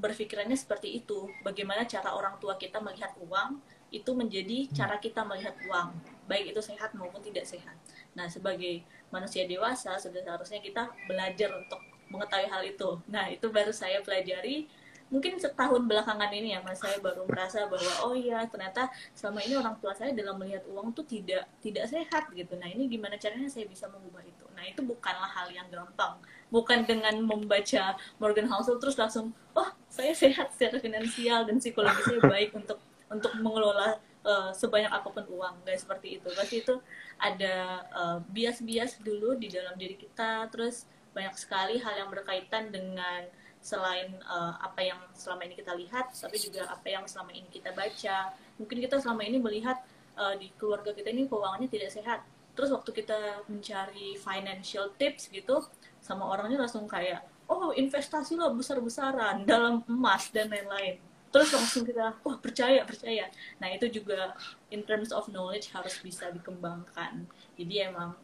berpikirannya 0.00 0.56
seperti 0.56 1.04
itu. 1.04 1.28
Bagaimana 1.44 1.84
cara 1.84 2.16
orang 2.16 2.40
tua 2.40 2.56
kita 2.56 2.80
melihat 2.80 3.12
uang 3.20 3.60
itu 3.92 4.10
menjadi 4.16 4.70
cara 4.72 4.96
kita 4.96 5.20
melihat 5.28 5.52
uang. 5.68 5.92
Baik 6.24 6.56
itu 6.56 6.60
sehat 6.64 6.96
maupun 6.96 7.20
tidak 7.20 7.44
sehat. 7.44 7.76
Nah 8.16 8.26
sebagai 8.32 8.80
manusia 9.12 9.44
dewasa 9.44 10.00
sudah 10.00 10.24
seharusnya 10.24 10.64
kita 10.64 10.88
belajar 11.04 11.52
untuk 11.52 11.78
mengetahui 12.08 12.48
hal 12.48 12.62
itu. 12.64 12.90
Nah 13.12 13.28
itu 13.28 13.46
baru 13.52 13.70
saya 13.70 14.00
pelajari 14.00 14.66
mungkin 15.10 15.36
setahun 15.36 15.82
belakangan 15.84 16.30
ini 16.30 16.54
ya 16.54 16.62
mas. 16.62 16.78
Saya 16.78 17.02
baru 17.02 17.26
merasa 17.26 17.66
bahwa 17.66 17.92
oh 18.06 18.14
iya 18.14 18.46
ternyata 18.46 18.88
selama 19.12 19.42
ini 19.42 19.58
orang 19.58 19.76
tua 19.82 19.92
saya 19.92 20.14
dalam 20.14 20.38
melihat 20.38 20.62
uang 20.70 20.94
tuh 20.94 21.04
tidak 21.04 21.50
tidak 21.60 21.84
sehat 21.90 22.30
gitu. 22.32 22.54
Nah 22.56 22.70
ini 22.70 22.86
gimana 22.86 23.18
caranya 23.18 23.50
saya 23.50 23.66
bisa 23.66 23.90
mengubah 23.90 24.22
itu? 24.22 24.46
Nah 24.54 24.64
itu 24.64 24.80
bukanlah 24.86 25.28
hal 25.28 25.50
yang 25.50 25.66
gampang. 25.68 26.16
Bukan 26.48 26.86
dengan 26.86 27.18
membaca 27.20 27.98
Morgan 28.22 28.46
Housel 28.48 28.78
terus 28.78 28.96
langsung 28.96 29.34
oh 29.58 29.68
saya 29.90 30.14
sehat 30.14 30.54
secara 30.54 30.78
finansial 30.78 31.44
dan 31.44 31.58
psikologi 31.58 32.00
saya 32.06 32.22
baik 32.22 32.54
untuk 32.54 32.78
untuk 33.10 33.34
mengelola 33.42 33.98
uh, 34.22 34.54
sebanyak 34.54 34.94
apa 34.94 35.10
pun 35.10 35.26
uang. 35.26 35.66
Nggak 35.66 35.78
seperti 35.82 36.22
itu. 36.22 36.28
Pasti 36.30 36.62
itu 36.62 36.78
ada 37.18 37.84
uh, 37.90 38.18
bias-bias 38.30 39.02
dulu 39.02 39.34
di 39.34 39.50
dalam 39.50 39.74
diri 39.74 39.98
kita. 39.98 40.46
Terus 40.54 40.86
banyak 41.10 41.34
sekali 41.34 41.82
hal 41.82 42.06
yang 42.06 42.10
berkaitan 42.14 42.70
dengan 42.70 43.26
selain 43.60 44.16
uh, 44.24 44.56
apa 44.56 44.80
yang 44.80 45.00
selama 45.12 45.44
ini 45.44 45.54
kita 45.54 45.76
lihat, 45.76 46.16
tapi 46.16 46.36
juga 46.40 46.64
apa 46.68 46.88
yang 46.88 47.04
selama 47.04 47.30
ini 47.36 47.48
kita 47.52 47.76
baca. 47.76 48.32
Mungkin 48.56 48.76
kita 48.80 48.96
selama 49.00 49.22
ini 49.24 49.36
melihat 49.36 49.80
uh, 50.16 50.32
di 50.36 50.48
keluarga 50.56 50.96
kita 50.96 51.12
ini 51.12 51.28
keuangannya 51.28 51.68
tidak 51.68 51.92
sehat. 51.92 52.24
Terus 52.56 52.72
waktu 52.72 52.90
kita 52.92 53.46
mencari 53.46 54.16
financial 54.16 54.92
tips 54.96 55.28
gitu, 55.28 55.64
sama 56.00 56.26
orangnya 56.28 56.64
langsung 56.64 56.88
kayak, 56.88 57.22
oh 57.46 57.70
investasi 57.76 58.36
lah 58.40 58.50
besar-besaran 58.52 59.44
dalam 59.44 59.84
emas 59.86 60.32
dan 60.32 60.48
lain-lain. 60.48 60.98
Terus 61.30 61.54
langsung 61.54 61.86
kita, 61.86 62.16
wah 62.26 62.36
percaya, 62.42 62.82
percaya. 62.82 63.30
Nah 63.62 63.70
itu 63.70 63.86
juga 63.86 64.34
in 64.74 64.82
terms 64.82 65.14
of 65.14 65.30
knowledge 65.30 65.70
harus 65.70 65.94
bisa 66.02 66.26
dikembangkan. 66.34 67.22
Jadi 67.54 67.86
emang 67.86 68.18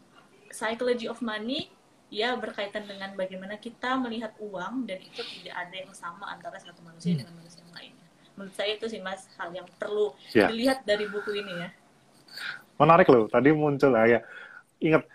psychology 0.51 1.07
of 1.07 1.23
money 1.23 1.71
ya 2.07 2.39
berkaitan 2.39 2.87
dengan 2.87 3.15
bagaimana 3.19 3.59
kita 3.59 3.99
melihat 3.99 4.31
uang 4.39 4.87
dan 4.87 5.03
itu 5.03 5.23
tidak 5.23 5.55
ada 5.59 5.75
yang 5.75 5.93
sama 5.93 6.31
antara 6.31 6.59
satu 6.63 6.79
manusia 6.87 7.15
hmm. 7.15 7.21
dengan 7.23 7.35
manusia 7.43 7.61
yang 7.67 7.75
lainnya. 7.75 8.07
Menurut 8.37 8.55
saya 8.55 8.71
itu 8.77 8.87
sih 8.87 9.01
mas 9.03 9.27
hal 9.41 9.51
yang 9.51 9.67
perlu 9.81 10.15
ya. 10.31 10.47
dilihat 10.47 10.87
dari 10.87 11.09
buku 11.11 11.35
ini 11.35 11.53
ya. 11.67 11.69
Menarik 12.77 13.09
loh, 13.09 13.27
tadi 13.27 13.51
muncul 13.51 13.91
lah 13.91 14.07
ya. 14.07 14.21
Ingat 14.79 15.09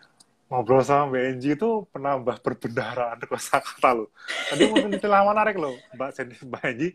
ngobrol 0.51 0.83
sama 0.83 1.13
Mbak 1.13 1.23
Enji 1.31 1.49
itu 1.55 1.69
penambah 1.93 2.35
perbendaharaan 2.43 3.21
kata 3.29 3.89
loh. 3.95 4.09
Tadi 4.51 4.63
muncul 4.67 4.91
istilah 4.91 5.21
menarik 5.23 5.55
loh, 5.55 5.75
Mbak 5.95 6.09
Sendi, 6.11 6.35
Mbak 6.43 6.63
Enji 6.75 6.89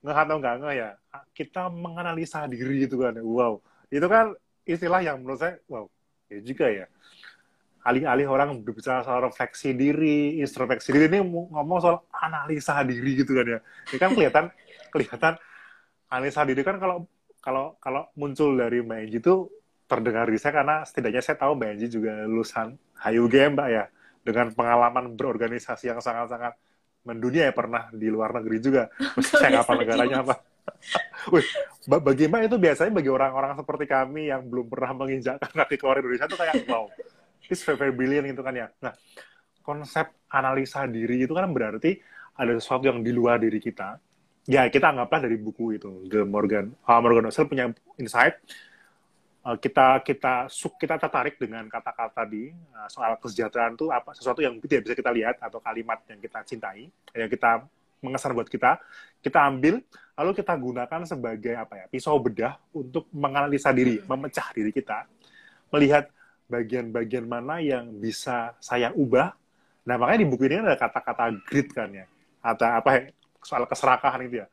nggak 0.00 0.16
atau 0.16 0.36
nggak 0.38 0.54
nggak 0.62 0.74
ya. 0.78 0.90
Kita 1.34 1.62
menganalisa 1.72 2.46
diri 2.46 2.86
itu 2.86 3.00
kan, 3.00 3.18
wow. 3.18 3.58
Itu 3.90 4.06
kan 4.06 4.36
istilah 4.68 5.00
yang 5.02 5.24
menurut 5.24 5.40
saya, 5.42 5.58
wow, 5.66 5.88
ya 6.30 6.38
juga 6.44 6.70
ya 6.70 6.86
alih-alih 7.80 8.28
orang 8.28 8.60
berbicara 8.60 9.00
soal 9.00 9.24
refleksi 9.24 9.72
diri, 9.72 10.36
introspeksi 10.40 10.92
diri, 10.92 11.08
ini 11.16 11.20
ngomong 11.24 11.78
soal 11.80 12.04
analisa 12.12 12.76
diri 12.84 13.24
gitu 13.24 13.32
kan 13.32 13.46
ya. 13.46 13.58
Ini 13.88 13.96
kan 13.96 14.10
kelihatan 14.12 14.44
kelihatan 14.92 15.32
analisa 16.12 16.44
diri 16.44 16.60
kan 16.60 16.76
kalau 16.76 17.08
kalau 17.40 17.80
kalau 17.80 18.12
muncul 18.20 18.52
dari 18.52 18.84
Mbak 18.84 18.98
Enji 19.00 19.18
itu 19.24 19.48
terdengar 19.88 20.28
di 20.28 20.38
saya 20.38 20.60
karena 20.60 20.76
setidaknya 20.84 21.22
saya 21.24 21.36
tahu 21.40 21.56
Mbak 21.56 21.70
Enji 21.72 21.86
juga 21.88 22.12
lulusan 22.28 22.76
HUGM 23.00 23.56
Mbak 23.56 23.68
ya 23.72 23.84
dengan 24.20 24.46
pengalaman 24.52 25.16
berorganisasi 25.16 25.88
yang 25.88 26.04
sangat-sangat 26.04 26.54
mendunia 27.00 27.48
ya 27.48 27.54
pernah 27.56 27.88
di 27.96 28.12
luar 28.12 28.36
negeri 28.36 28.58
juga. 28.60 28.92
saya 29.24 29.64
apa 29.64 29.72
negaranya 29.72 30.20
apa. 30.20 30.34
Wih, 31.32 31.46
bagi 31.88 32.28
Mbak 32.28 32.42
itu 32.52 32.56
biasanya 32.60 32.92
bagi 32.92 33.10
orang-orang 33.10 33.56
seperti 33.56 33.84
kami 33.88 34.28
yang 34.28 34.44
belum 34.44 34.68
pernah 34.68 34.92
menginjakkan 34.92 35.48
kaki 35.64 35.76
keluar 35.80 35.96
Indonesia 35.96 36.28
itu 36.28 36.36
kayak 36.36 36.54
wow, 36.68 36.84
it's 37.48 37.64
very, 37.64 37.78
very 37.78 37.94
brilliant 37.94 38.26
gitu 38.28 38.42
kan 38.44 38.52
ya. 38.52 38.68
Nah, 38.82 38.92
konsep 39.64 40.10
analisa 40.28 40.84
diri 40.90 41.24
itu 41.24 41.32
kan 41.32 41.48
berarti 41.50 41.96
ada 42.36 42.52
sesuatu 42.56 42.88
yang 42.88 43.00
di 43.00 43.12
luar 43.14 43.40
diri 43.40 43.60
kita. 43.62 43.96
Ya, 44.48 44.66
kita 44.66 44.90
anggaplah 44.90 45.28
dari 45.28 45.36
buku 45.36 45.76
itu, 45.76 46.08
The 46.08 46.24
Morgan, 46.24 46.72
uh, 46.88 46.98
Morgan 46.98 47.28
Housel 47.28 47.46
punya 47.46 47.70
insight. 48.00 48.40
Uh, 49.40 49.56
kita 49.56 50.04
kita 50.04 50.52
suk 50.52 50.76
kita 50.76 51.00
tertarik 51.00 51.40
dengan 51.40 51.64
kata-kata 51.64 52.12
tadi 52.24 52.52
uh, 52.76 52.88
soal 52.92 53.16
kesejahteraan 53.16 53.72
itu 53.72 53.88
apa 53.88 54.12
sesuatu 54.12 54.44
yang 54.44 54.60
tidak 54.60 54.84
bisa 54.84 54.92
kita 54.92 55.08
lihat 55.16 55.40
atau 55.40 55.64
kalimat 55.64 55.96
yang 56.12 56.20
kita 56.20 56.44
cintai 56.44 56.92
yang 57.16 57.24
kita 57.24 57.64
mengesan 58.04 58.36
buat 58.36 58.52
kita 58.52 58.76
kita 59.24 59.40
ambil 59.40 59.80
lalu 60.12 60.30
kita 60.36 60.52
gunakan 60.52 61.00
sebagai 61.08 61.56
apa 61.56 61.72
ya 61.72 61.84
pisau 61.88 62.20
bedah 62.20 62.60
untuk 62.76 63.08
menganalisa 63.16 63.72
diri 63.72 64.04
memecah 64.04 64.44
diri 64.52 64.76
kita 64.76 65.08
melihat 65.72 66.12
bagian-bagian 66.50 67.30
mana 67.30 67.62
yang 67.62 67.94
bisa 67.96 68.58
saya 68.58 68.90
ubah. 68.90 69.30
Nah, 69.86 69.96
makanya 69.96 70.26
di 70.26 70.28
buku 70.28 70.50
ini 70.50 70.66
ada 70.66 70.74
kata-kata 70.74 71.30
grit 71.46 71.70
kan 71.70 71.88
ya. 71.94 72.06
Atau 72.42 72.66
apa 72.66 73.14
soal 73.40 73.64
keserakahan 73.70 74.26
itu 74.26 74.42
ya. 74.42 74.46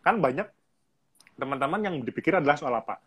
Kan 0.00 0.18
banyak 0.18 0.48
teman-teman 1.36 1.80
yang 1.84 1.96
dipikir 2.00 2.40
adalah 2.40 2.56
soal 2.56 2.72
apa? 2.72 2.98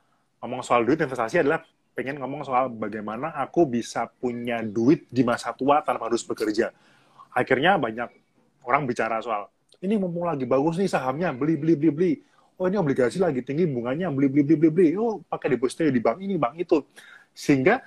Ngomong 0.46 0.62
soal 0.62 0.86
duit 0.86 1.02
investasi 1.02 1.42
adalah 1.42 1.66
pengen 1.98 2.22
ngomong 2.22 2.46
soal 2.46 2.70
bagaimana 2.70 3.34
aku 3.34 3.66
bisa 3.66 4.06
punya 4.06 4.62
duit 4.62 5.10
di 5.10 5.26
masa 5.26 5.52
tua 5.58 5.82
tanpa 5.82 6.06
harus 6.06 6.22
bekerja. 6.22 6.70
Akhirnya 7.34 7.82
banyak 7.82 8.10
orang 8.66 8.86
bicara 8.86 9.18
soal 9.20 9.50
ini 9.84 10.00
mumpung 10.00 10.24
lagi 10.24 10.48
bagus 10.48 10.80
nih 10.80 10.88
sahamnya, 10.88 11.36
beli 11.36 11.60
beli 11.60 11.76
beli 11.76 11.92
beli. 11.92 12.14
Oh 12.56 12.72
ini 12.72 12.80
obligasi 12.80 13.20
lagi 13.20 13.44
tinggi 13.44 13.68
bunganya, 13.68 14.08
beli 14.08 14.32
beli 14.32 14.42
beli 14.48 14.56
beli 14.56 14.72
beli. 14.72 14.90
Oh 14.96 15.20
pakai 15.28 15.60
deposito 15.60 15.84
di 15.84 16.00
bank 16.00 16.24
ini, 16.24 16.40
bank 16.40 16.56
itu. 16.56 16.80
Sehingga 17.36 17.84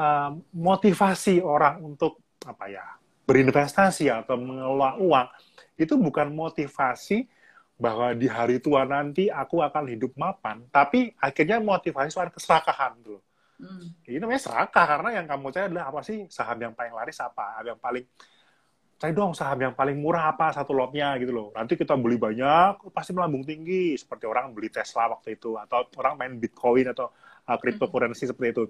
uh, 0.00 0.32
motivasi 0.56 1.44
orang 1.44 1.84
untuk 1.84 2.24
apa 2.48 2.72
ya 2.72 2.84
berinvestasi 3.28 4.08
atau 4.08 4.40
mengelola 4.40 4.96
uang 4.96 5.28
itu 5.76 5.94
bukan 6.00 6.32
motivasi 6.32 7.28
bahwa 7.80 8.12
di 8.12 8.28
hari 8.28 8.60
tua 8.60 8.84
nanti 8.84 9.32
aku 9.32 9.64
akan 9.64 9.88
hidup 9.88 10.12
mapan, 10.20 10.68
tapi 10.68 11.16
akhirnya 11.16 11.56
motivasi 11.64 12.12
soal 12.12 12.28
keserakahan. 12.28 12.92
Gitu 13.00 13.16
hmm. 13.64 14.04
Ini 14.04 14.20
namanya 14.20 14.44
serakah 14.44 14.84
karena 14.84 15.08
yang 15.16 15.24
kamu 15.24 15.48
cari 15.48 15.64
adalah 15.72 15.88
apa 15.88 16.00
sih 16.04 16.28
saham 16.28 16.60
yang 16.60 16.76
paling 16.76 16.92
laris 16.92 17.16
apa, 17.24 17.64
yang 17.64 17.80
paling 17.80 18.04
cari 19.00 19.16
dong 19.16 19.32
saham 19.32 19.56
yang 19.64 19.72
paling 19.72 19.96
murah 19.96 20.36
apa 20.36 20.52
satu 20.52 20.76
lotnya 20.76 21.16
gitu 21.16 21.32
loh. 21.32 21.48
Nanti 21.56 21.72
kita 21.72 21.96
beli 21.96 22.20
banyak, 22.20 22.92
pasti 22.92 23.16
melambung 23.16 23.48
tinggi 23.48 23.96
seperti 23.96 24.28
orang 24.28 24.52
beli 24.52 24.68
Tesla 24.68 25.08
waktu 25.08 25.40
itu 25.40 25.56
atau 25.56 25.88
orang 25.96 26.20
main 26.20 26.36
Bitcoin 26.36 26.92
atau 26.92 27.08
uh, 27.48 27.56
cryptocurrency 27.56 28.28
hmm. 28.28 28.30
seperti 28.36 28.48
itu. 28.52 28.64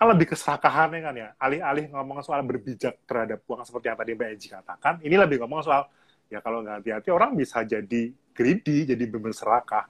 Kalau 0.00 0.16
lebih 0.16 0.32
keserakahan 0.32 0.96
kan 0.96 1.12
ya, 1.12 1.36
alih-alih 1.36 1.92
ngomong 1.92 2.24
soal 2.24 2.40
berbijak 2.40 3.04
terhadap 3.04 3.44
uang 3.44 3.68
seperti 3.68 3.92
yang 3.92 3.98
tadi 4.00 4.16
Mbak 4.16 4.28
Eji 4.32 4.48
katakan, 4.48 4.94
ini 5.04 5.12
lebih 5.12 5.44
ngomong 5.44 5.60
soal 5.60 5.92
ya 6.32 6.40
kalau 6.40 6.64
nggak 6.64 6.80
hati-hati 6.80 7.12
orang 7.12 7.36
bisa 7.36 7.60
jadi 7.68 8.08
greedy, 8.32 8.88
jadi 8.88 9.04
benar 9.04 9.36
serakah. 9.36 9.84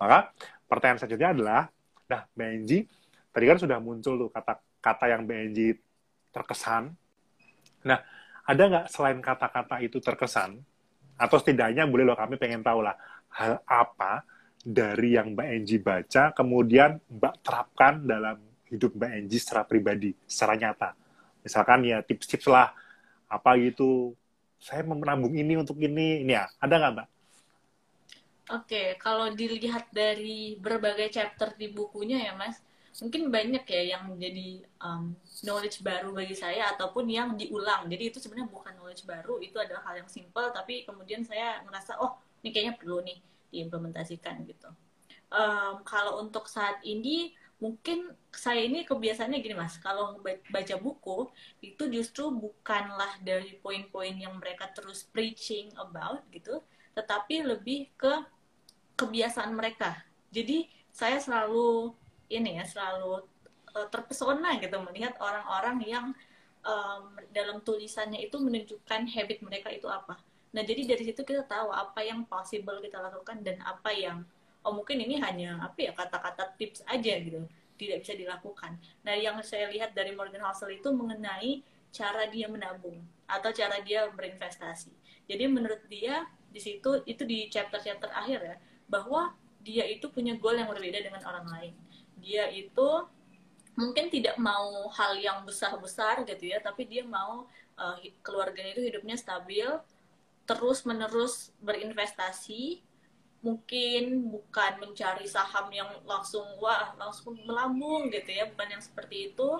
Maka 0.00 0.32
pertanyaan 0.64 1.04
selanjutnya 1.04 1.30
adalah, 1.36 1.62
nah 2.08 2.24
BNG, 2.32 2.70
tadi 3.28 3.44
kan 3.44 3.58
sudah 3.60 3.76
muncul 3.76 4.16
tuh 4.16 4.30
kata-kata 4.32 5.04
yang 5.12 5.28
BNG 5.28 5.76
terkesan. 6.32 6.96
Nah, 7.84 8.00
ada 8.48 8.62
nggak 8.72 8.86
selain 8.88 9.20
kata-kata 9.20 9.84
itu 9.84 10.00
terkesan, 10.00 10.64
atau 11.20 11.36
setidaknya 11.36 11.84
boleh 11.84 12.08
loh 12.08 12.16
kami 12.16 12.40
pengen 12.40 12.64
tahu 12.64 12.80
lah, 12.80 12.96
hal 13.36 13.60
apa 13.68 14.24
dari 14.64 15.12
yang 15.12 15.36
Mbak 15.36 15.48
Enji 15.52 15.76
baca, 15.76 16.32
kemudian 16.32 16.96
Mbak 17.04 17.34
terapkan 17.44 18.00
dalam 18.00 18.51
hidup 18.72 18.96
Mbak 18.96 19.10
Enji 19.20 19.36
secara 19.36 19.62
pribadi, 19.68 20.16
secara 20.24 20.56
nyata. 20.56 20.96
Misalkan 21.44 21.84
ya 21.84 22.00
tips-tips 22.00 22.48
lah, 22.48 22.72
apa 23.28 23.50
gitu, 23.60 24.16
saya 24.56 24.80
menabung 24.80 25.36
ini 25.36 25.60
untuk 25.60 25.76
ini, 25.76 26.24
ini 26.24 26.32
ya, 26.32 26.48
ada 26.56 26.74
nggak 26.80 26.92
Mbak? 26.96 27.08
Oke, 28.52 28.82
kalau 28.98 29.30
dilihat 29.30 29.92
dari 29.94 30.58
berbagai 30.58 31.14
chapter 31.14 31.54
di 31.54 31.70
bukunya 31.70 32.18
ya 32.26 32.32
Mas, 32.34 32.58
mungkin 33.00 33.32
banyak 33.32 33.64
ya 33.64 33.96
yang 33.96 34.12
jadi 34.20 34.66
um, 34.82 35.16
knowledge 35.40 35.80
baru 35.80 36.12
bagi 36.12 36.36
saya 36.36 36.74
ataupun 36.76 37.08
yang 37.08 37.32
diulang. 37.38 37.88
Jadi 37.88 38.12
itu 38.12 38.18
sebenarnya 38.20 38.50
bukan 38.52 38.76
knowledge 38.76 39.06
baru, 39.08 39.40
itu 39.40 39.56
adalah 39.56 39.80
hal 39.88 40.04
yang 40.04 40.10
simple, 40.10 40.52
tapi 40.52 40.84
kemudian 40.84 41.24
saya 41.24 41.62
merasa 41.64 41.96
oh 42.02 42.18
ini 42.42 42.50
kayaknya 42.52 42.74
perlu 42.76 43.00
nih 43.00 43.18
diimplementasikan 43.54 44.42
gitu. 44.44 44.68
Um, 45.32 45.80
kalau 45.88 46.20
untuk 46.20 46.44
saat 46.44 46.82
ini 46.84 47.32
mungkin 47.62 48.10
saya 48.34 48.66
ini 48.66 48.82
kebiasaannya 48.82 49.38
gini 49.38 49.54
mas. 49.54 49.78
Kalau 49.78 50.18
baca 50.26 50.76
buku 50.82 51.30
itu 51.62 51.86
justru 51.94 52.34
bukanlah 52.34 53.22
dari 53.22 53.54
poin-poin 53.62 54.18
yang 54.18 54.34
mereka 54.42 54.66
terus 54.74 55.06
preaching 55.06 55.70
about 55.78 56.26
gitu 56.34 56.58
tetapi 56.92 57.46
lebih 57.46 57.88
ke 57.96 58.12
kebiasaan 58.98 59.54
mereka. 59.54 59.96
Jadi 60.34 60.68
saya 60.92 61.16
selalu 61.16 61.94
ini 62.28 62.60
ya 62.60 62.64
selalu 62.68 63.24
uh, 63.76 63.88
terpesona 63.88 64.60
gitu 64.60 64.76
melihat 64.84 65.16
orang-orang 65.20 65.78
yang 65.84 66.06
um, 66.64 67.16
dalam 67.32 67.64
tulisannya 67.64 68.20
itu 68.20 68.36
menunjukkan 68.36 69.08
habit 69.08 69.38
mereka 69.40 69.72
itu 69.72 69.88
apa. 69.88 70.20
Nah 70.52 70.62
jadi 70.66 70.84
dari 70.84 71.08
situ 71.08 71.24
kita 71.24 71.48
tahu 71.48 71.72
apa 71.72 72.00
yang 72.04 72.28
possible 72.28 72.76
kita 72.84 73.00
lakukan 73.00 73.40
dan 73.40 73.56
apa 73.64 73.90
yang 73.92 74.24
oh 74.62 74.72
mungkin 74.74 75.02
ini 75.02 75.18
hanya 75.18 75.58
apa 75.62 75.90
ya 75.90 75.92
kata-kata 75.94 76.54
tips 76.58 76.86
aja 76.86 77.14
gitu 77.18 77.46
tidak 77.76 78.06
bisa 78.06 78.14
dilakukan. 78.14 78.78
Nah, 79.02 79.18
yang 79.18 79.34
saya 79.42 79.66
lihat 79.66 79.90
dari 79.90 80.14
Morgan 80.14 80.44
Housel 80.46 80.78
itu 80.78 80.88
mengenai 80.94 81.66
cara 81.90 82.30
dia 82.30 82.46
menabung 82.46 83.02
atau 83.26 83.50
cara 83.50 83.82
dia 83.82 84.06
berinvestasi. 84.08 84.94
Jadi 85.26 85.44
menurut 85.50 85.82
dia 85.90 86.24
di 86.52 86.60
situ 86.62 87.02
itu 87.08 87.26
di 87.26 87.48
chapter-chapter 87.48 88.12
akhir 88.12 88.38
ya 88.44 88.56
bahwa 88.86 89.34
dia 89.62 89.86
itu 89.86 90.10
punya 90.10 90.36
goal 90.38 90.58
yang 90.58 90.70
berbeda 90.70 90.98
dengan 91.00 91.22
orang 91.26 91.46
lain. 91.48 91.74
Dia 92.18 92.50
itu 92.50 93.06
mungkin 93.74 94.12
tidak 94.12 94.36
mau 94.36 94.90
hal 94.92 95.16
yang 95.16 95.42
besar-besar 95.48 96.22
gitu 96.28 96.52
ya, 96.52 96.60
tapi 96.60 96.84
dia 96.84 97.02
mau 97.06 97.48
uh, 97.78 97.96
keluarganya 98.20 98.76
itu 98.76 98.84
hidupnya 98.84 99.16
stabil, 99.16 99.64
terus 100.44 100.84
menerus 100.84 101.54
berinvestasi 101.62 102.84
mungkin 103.42 104.30
bukan 104.30 104.78
mencari 104.78 105.26
saham 105.26 105.66
yang 105.74 105.90
langsung 106.06 106.46
wah 106.62 106.94
langsung 106.94 107.34
melambung 107.42 108.06
gitu 108.08 108.30
ya 108.30 108.46
bukan 108.46 108.78
yang 108.78 108.82
seperti 108.82 109.34
itu. 109.34 109.50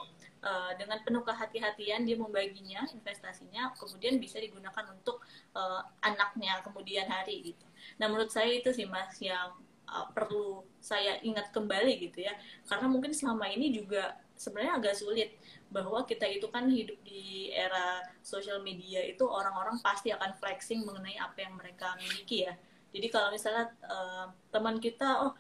Uh, 0.43 0.75
dengan 0.75 0.99
penuh 1.07 1.23
kehati-hatian 1.23 2.03
dia 2.03 2.19
membaginya 2.19 2.83
investasinya 2.91 3.71
kemudian 3.79 4.19
bisa 4.19 4.43
digunakan 4.43 4.91
untuk 4.91 5.23
uh, 5.55 5.87
anaknya 6.03 6.59
kemudian 6.67 7.07
hari 7.07 7.55
gitu. 7.55 7.63
Nah 8.03 8.11
menurut 8.11 8.27
saya 8.27 8.51
itu 8.51 8.75
sih 8.75 8.83
mas 8.83 9.15
yang 9.23 9.55
uh, 9.87 10.07
perlu 10.11 10.67
saya 10.83 11.23
ingat 11.23 11.55
kembali 11.55 11.95
gitu 12.11 12.27
ya. 12.27 12.35
Karena 12.67 12.91
mungkin 12.91 13.15
selama 13.15 13.47
ini 13.55 13.71
juga 13.71 14.19
sebenarnya 14.35 14.83
agak 14.83 14.95
sulit 14.99 15.31
bahwa 15.71 16.03
kita 16.03 16.27
itu 16.27 16.51
kan 16.51 16.67
hidup 16.67 16.99
di 17.07 17.55
era 17.55 18.03
sosial 18.27 18.67
media 18.67 18.99
itu 19.07 19.23
orang-orang 19.23 19.79
pasti 19.79 20.11
akan 20.11 20.35
flexing 20.43 20.83
mengenai 20.83 21.23
apa 21.23 21.39
yang 21.47 21.55
mereka 21.55 21.95
miliki 22.03 22.51
ya 22.51 22.55
jadi 22.93 23.09
kalau 23.09 23.33
misalnya 23.33 23.73
uh, 23.89 24.29
teman 24.53 24.77
kita, 24.77 25.25
oh 25.25 25.33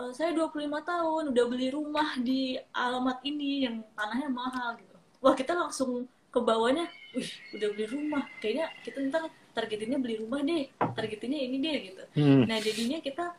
uh, 0.00 0.10
saya 0.16 0.32
25 0.32 0.64
tahun 0.72 1.22
udah 1.36 1.44
beli 1.46 1.68
rumah 1.68 2.16
di 2.16 2.56
alamat 2.72 3.20
ini 3.28 3.68
yang 3.68 3.84
tanahnya 3.92 4.32
mahal 4.32 4.80
gitu. 4.80 4.96
Wah 5.20 5.36
kita 5.36 5.52
langsung 5.52 6.08
ke 6.32 6.40
bawahnya, 6.40 6.88
wih 7.12 7.30
udah 7.60 7.68
beli 7.76 7.86
rumah. 7.92 8.24
Kayaknya 8.40 8.66
kita 8.82 8.98
ntar 9.12 9.22
targetinnya 9.54 10.00
beli 10.00 10.18
rumah 10.18 10.40
deh, 10.42 10.66
targetinnya 10.96 11.40
ini 11.44 11.56
deh 11.60 11.76
gitu. 11.92 12.04
Hmm. 12.18 12.42
Nah 12.48 12.58
jadinya 12.58 12.98
kita 12.98 13.36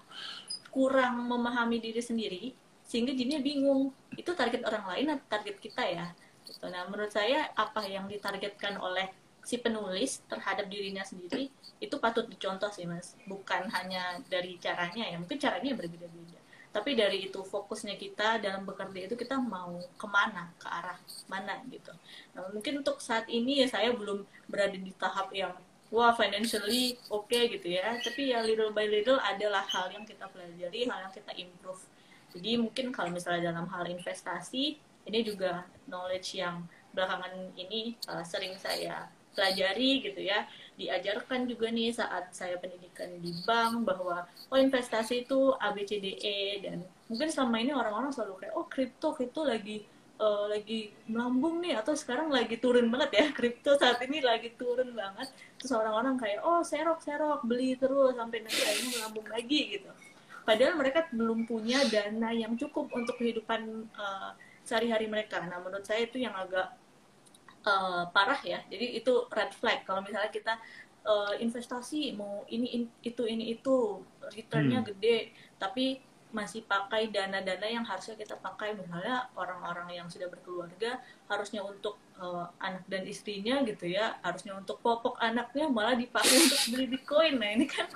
kurang 0.69 1.25
memahami 1.25 1.81
diri 1.81 1.99
sendiri 1.99 2.43
sehingga 2.85 3.17
jadinya 3.17 3.41
bingung 3.41 3.89
itu 4.13 4.29
target 4.37 4.61
orang 4.61 4.85
lain 4.93 5.07
atau 5.17 5.25
target 5.27 5.57
kita 5.57 5.83
ya. 5.83 6.05
Gitu. 6.45 6.65
Nah 6.69 6.85
menurut 6.85 7.09
saya 7.09 7.49
apa 7.57 7.81
yang 7.89 8.05
ditargetkan 8.05 8.77
oleh 8.77 9.09
si 9.45 9.61
penulis 9.61 10.25
terhadap 10.25 10.65
dirinya 10.65 11.05
sendiri 11.05 11.53
itu 11.77 11.95
patut 12.01 12.25
dicontoh 12.25 12.73
sih 12.73 12.89
mas. 12.89 13.13
Bukan 13.29 13.69
hanya 13.69 14.17
dari 14.25 14.57
caranya 14.57 15.05
ya 15.05 15.21
mungkin 15.21 15.37
caranya 15.37 15.77
berbeda-beda. 15.77 16.41
Tapi 16.75 16.91
dari 16.91 17.31
itu 17.31 17.39
fokusnya 17.39 17.95
kita 17.95 18.43
dalam 18.43 18.67
bekerja 18.67 19.07
itu 19.07 19.15
kita 19.15 19.39
mau 19.39 19.79
ke 19.95 20.07
mana 20.09 20.51
ke 20.59 20.67
arah 20.67 20.99
mana 21.31 21.61
gitu. 21.71 21.93
Nah, 22.35 22.51
mungkin 22.51 22.83
untuk 22.83 22.99
saat 22.99 23.29
ini 23.31 23.63
ya 23.63 23.67
saya 23.71 23.95
belum 23.95 24.27
berada 24.51 24.75
di 24.75 24.91
tahap 24.99 25.31
yang 25.31 25.55
wah 25.93 26.11
financially 26.11 26.99
oke 27.07 27.31
okay, 27.31 27.47
gitu 27.53 27.79
ya. 27.79 27.95
Tapi 28.01 28.35
ya 28.35 28.43
little 28.43 28.75
by 28.75 28.89
little 28.91 29.21
adalah 29.21 29.63
hal 29.63 29.87
yang 29.93 30.03
kita 30.03 30.27
pelajari 30.27 30.89
hal 30.89 30.99
yang 31.07 31.13
kita 31.15 31.31
improve. 31.39 31.85
Jadi 32.35 32.59
mungkin 32.59 32.91
kalau 32.91 33.13
misalnya 33.15 33.55
dalam 33.55 33.71
hal 33.71 33.87
investasi 33.87 34.75
ini 35.05 35.19
juga 35.23 35.63
knowledge 35.87 36.35
yang 36.35 36.65
belakangan 36.91 37.55
ini 37.55 37.95
uh, 38.11 38.23
sering 38.23 38.55
saya 38.59 39.07
pelajari 39.35 40.01
gitu 40.01 40.23
ya. 40.23 40.47
Diajarkan 40.75 41.47
juga 41.47 41.71
nih 41.71 41.91
saat 41.91 42.31
saya 42.35 42.55
pendidikan 42.59 43.07
di 43.19 43.31
bank 43.43 43.85
bahwa 43.87 44.23
oh 44.49 44.59
investasi 44.59 45.27
itu 45.27 45.55
ABCDE 45.55 46.63
dan 46.63 46.83
mungkin 47.11 47.29
selama 47.29 47.55
ini 47.61 47.71
orang-orang 47.71 48.11
selalu 48.11 48.43
kayak 48.43 48.53
oh 48.57 48.65
kripto 48.67 49.13
kripto 49.13 49.45
lagi 49.45 49.85
uh, 50.19 50.45
lagi 50.51 50.91
melambung 51.11 51.59
nih 51.59 51.79
atau 51.79 51.93
sekarang 51.95 52.31
lagi 52.31 52.59
turun 52.59 52.87
banget 52.91 53.11
ya. 53.15 53.25
Kripto 53.37 53.75
saat 53.75 53.99
ini 54.03 54.23
lagi 54.23 54.51
turun 54.55 54.95
banget. 54.95 55.31
Terus 55.59 55.71
orang-orang 55.75 56.15
kayak 56.19 56.39
oh 56.43 56.63
serok 56.63 57.03
serok 57.03 57.43
beli 57.43 57.75
terus 57.75 58.15
sampai 58.15 58.43
nanti 58.43 58.61
akhirnya 58.63 58.89
melambung 58.99 59.27
lagi 59.31 59.59
gitu. 59.79 59.91
Padahal 60.45 60.77
mereka 60.77 61.09
belum 61.09 61.49
punya 61.49 61.81
dana 61.89 62.29
yang 62.29 62.53
cukup 62.53 62.93
untuk 62.93 63.17
kehidupan 63.17 63.89
uh, 63.97 64.31
sehari-hari 64.61 65.09
mereka. 65.09 65.41
Nah 65.41 65.57
menurut 65.61 65.85
saya 65.85 66.05
itu 66.05 66.21
yang 66.21 66.37
agak 66.37 66.69
uh, 67.65 68.07
parah 68.13 68.39
ya. 68.45 68.61
Jadi 68.69 69.01
itu 69.01 69.13
red 69.33 69.51
flag. 69.51 69.83
Kalau 69.83 70.05
misalnya 70.05 70.31
kita 70.31 70.53
uh, 71.05 71.33
investasi 71.37 72.13
mau 72.15 72.45
ini 72.49 72.67
in, 72.81 72.83
itu 73.01 73.25
ini 73.25 73.57
itu 73.57 74.01
returnnya 74.33 74.81
hmm. 74.81 74.87
gede 74.93 75.17
tapi 75.57 76.01
masih 76.35 76.67
pakai 76.67 77.15
dana-dana 77.15 77.63
yang 77.63 77.85
harusnya 77.87 78.19
kita 78.19 78.35
pakai. 78.39 78.75
Misalnya 78.75 79.31
orang-orang 79.39 80.03
yang 80.03 80.07
sudah 80.11 80.27
berkeluarga 80.27 80.99
harusnya 81.31 81.63
untuk 81.63 81.95
uh, 82.19 82.47
anak 82.59 82.83
dan 82.91 83.07
istrinya 83.07 83.63
gitu 83.63 83.87
ya 83.87 84.19
harusnya 84.19 84.55
untuk 84.59 84.83
popok 84.83 85.15
anaknya 85.23 85.71
malah 85.71 85.95
dipakai 85.95 86.35
untuk 86.35 86.61
beli 86.75 86.85
bitcoin. 86.91 87.39
Nah 87.39 87.49
ini 87.55 87.65
kan 87.71 87.87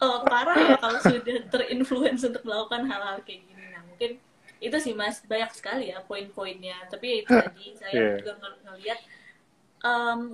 uh, 0.00 0.24
parah 0.24 0.56
ya 0.56 0.76
kalau 0.80 0.98
sudah 0.98 1.44
terinfluence 1.52 2.24
untuk 2.24 2.40
melakukan 2.42 2.88
hal-hal 2.88 3.20
kayak 3.20 3.44
gini. 3.44 3.64
Nah 3.68 3.82
mungkin 3.84 4.16
itu 4.62 4.76
sih 4.78 4.94
mas. 4.94 5.20
Banyak 5.26 5.50
sekali 5.52 5.90
ya 5.90 5.98
poin-poinnya. 6.06 6.86
Tapi 6.86 7.06
ya 7.06 7.16
itu 7.26 7.30
tadi 7.34 7.66
saya 7.74 7.92
yeah. 7.92 8.16
juga 8.22 8.32
ng 8.38 8.56
ngelihat 8.70 9.00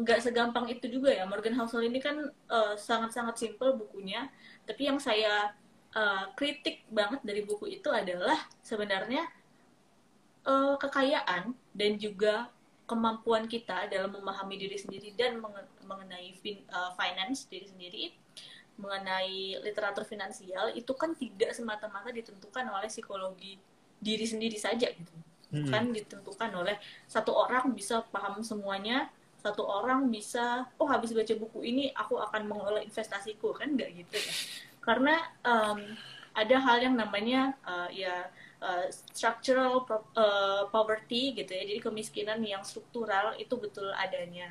nggak 0.05 0.21
um, 0.21 0.25
segampang 0.29 0.67
itu 0.69 0.87
juga 0.93 1.09
ya. 1.09 1.25
Morgan 1.25 1.57
Housel 1.57 1.89
ini 1.89 2.05
kan 2.05 2.21
sangat-sangat 2.21 2.53
uh, 2.53 2.77
sangat 2.77 3.11
-sangat 3.17 3.35
simple 3.41 3.71
bukunya. 3.81 4.29
Tapi 4.69 4.83
yang 4.85 5.01
saya 5.01 5.57
uh, 5.97 6.29
kritik 6.37 6.85
banget 6.93 7.25
dari 7.25 7.41
buku 7.43 7.81
itu 7.81 7.89
adalah 7.89 8.37
sebenarnya 8.61 9.25
uh, 10.45 10.77
kekayaan 10.77 11.57
dan 11.73 11.93
juga 11.97 12.53
kemampuan 12.89 13.45
kita 13.45 13.85
dalam 13.93 14.13
memahami 14.17 14.57
diri 14.57 14.81
sendiri 14.81 15.13
dan 15.13 15.37
mengenai 15.85 16.33
fin, 16.41 16.65
uh, 16.73 16.97
finance 16.97 17.45
diri 17.45 17.69
sendiri 17.69 18.05
mengenai 18.79 19.61
literatur 19.61 20.07
finansial 20.07 20.73
itu 20.73 20.95
kan 20.95 21.13
tidak 21.19 21.53
semata-mata 21.53 22.15
ditentukan 22.15 22.65
oleh 22.71 22.89
psikologi 22.89 23.59
diri 23.99 24.27
sendiri 24.27 24.59
saja 24.59 24.89
gitu. 24.91 25.13
Hmm. 25.49 25.65
kan 25.73 25.89
ditentukan 25.89 26.53
oleh 26.61 26.77
satu 27.09 27.33
orang 27.33 27.73
bisa 27.73 28.05
paham 28.13 28.45
semuanya 28.45 29.09
satu 29.39 29.65
orang 29.65 30.11
bisa 30.11 30.67
oh 30.77 30.89
habis 30.91 31.15
baca 31.15 31.31
buku 31.39 31.63
ini 31.63 31.85
aku 31.95 32.19
akan 32.19 32.51
mengelola 32.51 32.83
investasiku 32.83 33.55
kan 33.55 33.79
nggak 33.79 33.91
gitu 34.05 34.19
ya. 34.19 34.35
Karena 34.83 35.15
um, 35.47 35.79
ada 36.35 36.57
hal 36.59 36.83
yang 36.83 36.95
namanya 36.99 37.55
uh, 37.63 37.87
ya 37.89 38.29
uh, 38.59 38.87
structural 38.91 39.87
uh, 40.19 40.67
poverty 40.69 41.39
gitu 41.39 41.55
ya. 41.55 41.63
Jadi 41.65 41.81
kemiskinan 41.81 42.43
yang 42.43 42.67
struktural 42.67 43.39
itu 43.39 43.55
betul 43.55 43.95
adanya. 43.95 44.51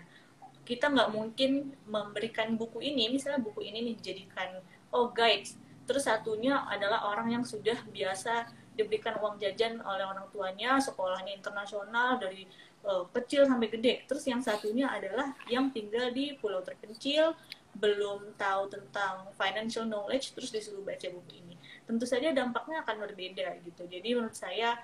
Kita 0.63 0.87
nggak 0.87 1.11
mungkin 1.11 1.75
memberikan 1.87 2.55
buku 2.55 2.79
ini 2.79 3.11
misalnya 3.11 3.43
buku 3.43 3.67
ini 3.67 3.91
dijadikan 3.91 4.63
oh 4.95 5.11
guides. 5.11 5.59
Terus 5.83 6.07
satunya 6.07 6.63
adalah 6.67 7.11
orang 7.11 7.31
yang 7.31 7.43
sudah 7.43 7.75
biasa 7.91 8.47
diberikan 8.77 9.17
uang 9.17 9.41
jajan 9.41 9.81
oleh 9.81 10.05
orang 10.05 10.29
tuanya 10.29 10.77
sekolahnya 10.77 11.33
internasional 11.33 12.21
dari 12.21 12.45
uh, 12.85 13.03
kecil 13.09 13.49
sampai 13.49 13.67
gede. 13.73 14.05
Terus 14.05 14.23
yang 14.29 14.39
satunya 14.45 14.87
adalah 14.87 15.33
yang 15.49 15.73
tinggal 15.73 16.13
di 16.13 16.37
pulau 16.37 16.61
terpencil 16.61 17.33
belum 17.77 18.33
tahu 18.37 18.73
tentang 18.73 19.29
financial 19.37 19.85
knowledge 19.85 20.33
terus 20.33 20.53
disuruh 20.53 20.85
baca 20.85 21.09
buku 21.09 21.41
ini. 21.41 21.55
Tentu 21.89 22.05
saja 22.05 22.29
dampaknya 22.33 22.85
akan 22.85 22.95
berbeda 23.09 23.57
gitu. 23.65 23.83
Jadi 23.89 24.09
menurut 24.13 24.37
saya 24.37 24.77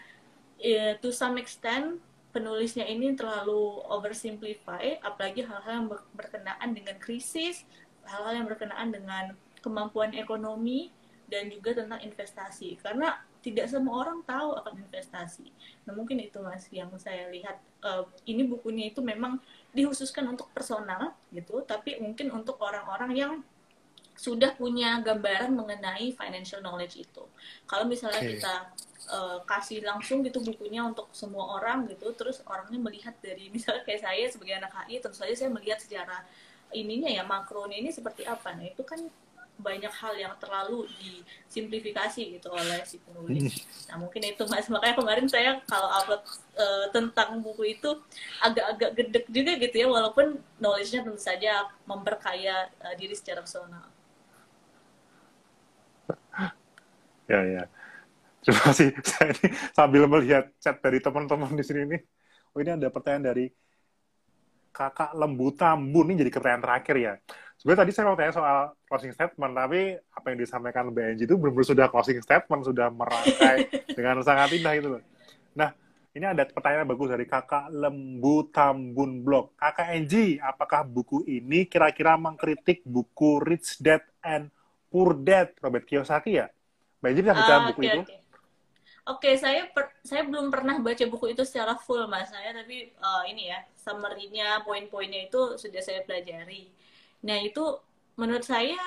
ya, 0.57 0.97
to 0.97 1.13
some 1.13 1.37
extent 1.37 2.01
penulisnya 2.33 2.89
ini 2.89 3.13
terlalu 3.13 3.85
oversimplify 3.93 4.97
apalagi 5.05 5.45
hal-hal 5.45 5.85
yang 5.85 5.87
berkenaan 6.17 6.69
dengan 6.73 6.97
krisis 6.97 7.61
hal-hal 8.09 8.43
yang 8.43 8.47
berkenaan 8.49 8.89
dengan 8.91 9.25
kemampuan 9.63 10.11
ekonomi 10.17 10.91
dan 11.31 11.47
juga 11.47 11.73
tentang 11.77 12.03
investasi. 12.03 12.77
Karena 12.83 13.15
tidak 13.43 13.67
semua 13.67 14.07
orang 14.07 14.23
tahu 14.23 14.55
akan 14.55 14.87
investasi. 14.87 15.51
Nah 15.83 15.91
mungkin 15.91 16.23
itu 16.23 16.39
mas 16.39 16.65
yang 16.71 16.87
saya 16.95 17.27
lihat 17.27 17.59
uh, 17.83 18.07
ini 18.23 18.47
bukunya 18.47 18.89
itu 18.89 19.03
memang 19.03 19.37
dikhususkan 19.75 20.23
untuk 20.31 20.47
personal 20.55 21.11
gitu, 21.35 21.59
tapi 21.67 21.99
mungkin 21.99 22.31
untuk 22.31 22.55
orang-orang 22.63 23.11
yang 23.13 23.33
sudah 24.15 24.55
punya 24.55 25.01
gambaran 25.03 25.51
mengenai 25.51 26.15
financial 26.15 26.63
knowledge 26.63 27.03
itu. 27.03 27.23
Kalau 27.67 27.83
misalnya 27.83 28.23
okay. 28.23 28.39
kita 28.39 28.53
uh, 29.11 29.43
kasih 29.43 29.83
langsung 29.83 30.23
gitu 30.23 30.39
bukunya 30.39 30.85
untuk 30.85 31.11
semua 31.11 31.59
orang 31.59 31.89
gitu, 31.91 32.15
terus 32.15 32.39
orangnya 32.47 32.79
melihat 32.79 33.17
dari 33.19 33.51
misalnya 33.51 33.83
kayak 33.83 34.01
saya 34.07 34.23
sebagai 34.31 34.55
anak 34.63 34.71
HI, 34.87 35.03
tentu 35.03 35.17
saja 35.19 35.33
saya 35.35 35.51
melihat 35.51 35.81
secara 35.83 36.23
ininya 36.71 37.09
ya 37.11 37.27
makronya 37.27 37.77
ini 37.77 37.91
seperti 37.91 38.23
apa. 38.23 38.55
Nah 38.55 38.65
itu 38.69 38.81
kan 38.85 39.03
banyak 39.53 39.93
hal 39.93 40.13
yang 40.17 40.33
terlalu 40.41 40.89
disimplifikasi 40.99 42.37
gitu 42.39 42.49
oleh 42.49 42.81
si 42.83 42.97
penulis. 42.99 43.53
Hmm. 43.53 43.93
Nah 43.93 43.97
mungkin 44.05 44.21
itu 44.25 44.43
mas 44.49 44.65
makanya 44.67 44.95
kemarin 44.97 45.27
saya 45.29 45.61
kalau 45.69 45.89
upload 45.93 46.23
uh, 46.57 46.87
tentang 46.89 47.39
buku 47.39 47.77
itu 47.77 47.89
agak-agak 48.41 48.91
gedek 48.97 49.25
juga 49.29 49.51
gitu 49.61 49.75
ya 49.85 49.87
walaupun 49.87 50.41
knowledge-nya 50.57 51.05
tentu 51.05 51.21
saja 51.21 51.69
memperkaya 51.85 52.67
uh, 52.81 52.95
diri 52.97 53.13
secara 53.13 53.45
personal. 53.45 53.85
Ya 57.29 57.39
ya. 57.45 57.63
Terima 58.43 58.61
kasih. 58.67 58.89
Saya 59.09 59.31
ini 59.39 59.47
sambil 59.71 60.03
melihat 60.11 60.51
chat 60.59 60.75
dari 60.83 60.99
teman-teman 60.99 61.55
di 61.55 61.63
sini 61.63 61.81
nih. 61.87 62.01
Oh 62.53 62.59
ini 62.59 62.71
ada 62.75 62.87
pertanyaan 62.91 63.33
dari 63.33 63.45
kakak 64.73 65.13
lembu 65.13 65.53
tambun 65.53 66.09
ini 66.09 66.25
jadi 66.25 66.33
pertanyaan 66.33 66.63
terakhir 66.65 66.95
ya. 66.97 67.13
Sebenarnya 67.61 67.81
tadi 67.85 67.91
saya 67.93 68.05
mau 68.09 68.17
tanya 68.17 68.33
soal 68.33 68.57
closing 68.89 69.13
statement, 69.13 69.53
tapi 69.55 69.95
apa 69.95 70.25
yang 70.33 70.37
disampaikan 70.41 70.89
BNJ 70.91 71.29
itu 71.29 71.37
benar-benar 71.37 71.67
sudah 71.69 71.85
closing 71.87 72.19
statement, 72.19 72.61
sudah 72.65 72.91
merangkai 72.91 73.57
dengan 73.97 74.19
sangat 74.25 74.51
indah 74.57 74.73
itu 74.75 74.87
loh. 74.97 75.03
Nah, 75.55 75.71
ini 76.11 76.25
ada 76.25 76.43
pertanyaan 76.49 76.89
bagus 76.89 77.13
dari 77.13 77.25
kakak 77.29 77.69
Lembu 77.71 78.49
Tambun 78.49 79.21
Blog. 79.21 79.53
Kakak 79.55 79.95
Enji, 79.95 80.41
apakah 80.41 80.83
buku 80.83 81.23
ini 81.29 81.69
kira-kira 81.69 82.17
mengkritik 82.17 82.83
buku 82.83 83.39
Rich 83.39 83.79
Dad 83.79 84.03
and 84.25 84.49
Poor 84.89 85.17
Dad 85.17 85.55
Robert 85.61 85.85
Kiyosaki 85.87 86.41
ya? 86.41 86.49
Mbak 86.99 87.09
Enji 87.13 87.21
bisa 87.21 87.33
baca 87.37 87.53
uh, 87.53 87.59
buku 87.71 87.81
okay, 87.81 87.89
itu? 87.93 88.01
Okay. 88.05 88.22
Oke, 89.03 89.27
okay, 89.27 89.35
saya 89.35 89.67
per, 89.67 89.91
saya 89.99 90.23
belum 90.23 90.47
pernah 90.47 90.79
baca 90.79 91.03
buku 91.11 91.35
itu 91.35 91.43
secara 91.43 91.75
full 91.75 92.07
mas 92.07 92.31
saya, 92.31 92.55
tapi 92.55 92.87
uh, 93.03 93.27
ini 93.27 93.51
ya 93.51 93.59
summary-nya, 93.75 94.63
poin-poinnya 94.63 95.27
itu 95.27 95.59
sudah 95.59 95.81
saya 95.83 96.07
pelajari. 96.07 96.71
Nah 97.27 97.35
itu 97.43 97.83
menurut 98.15 98.47
saya 98.47 98.79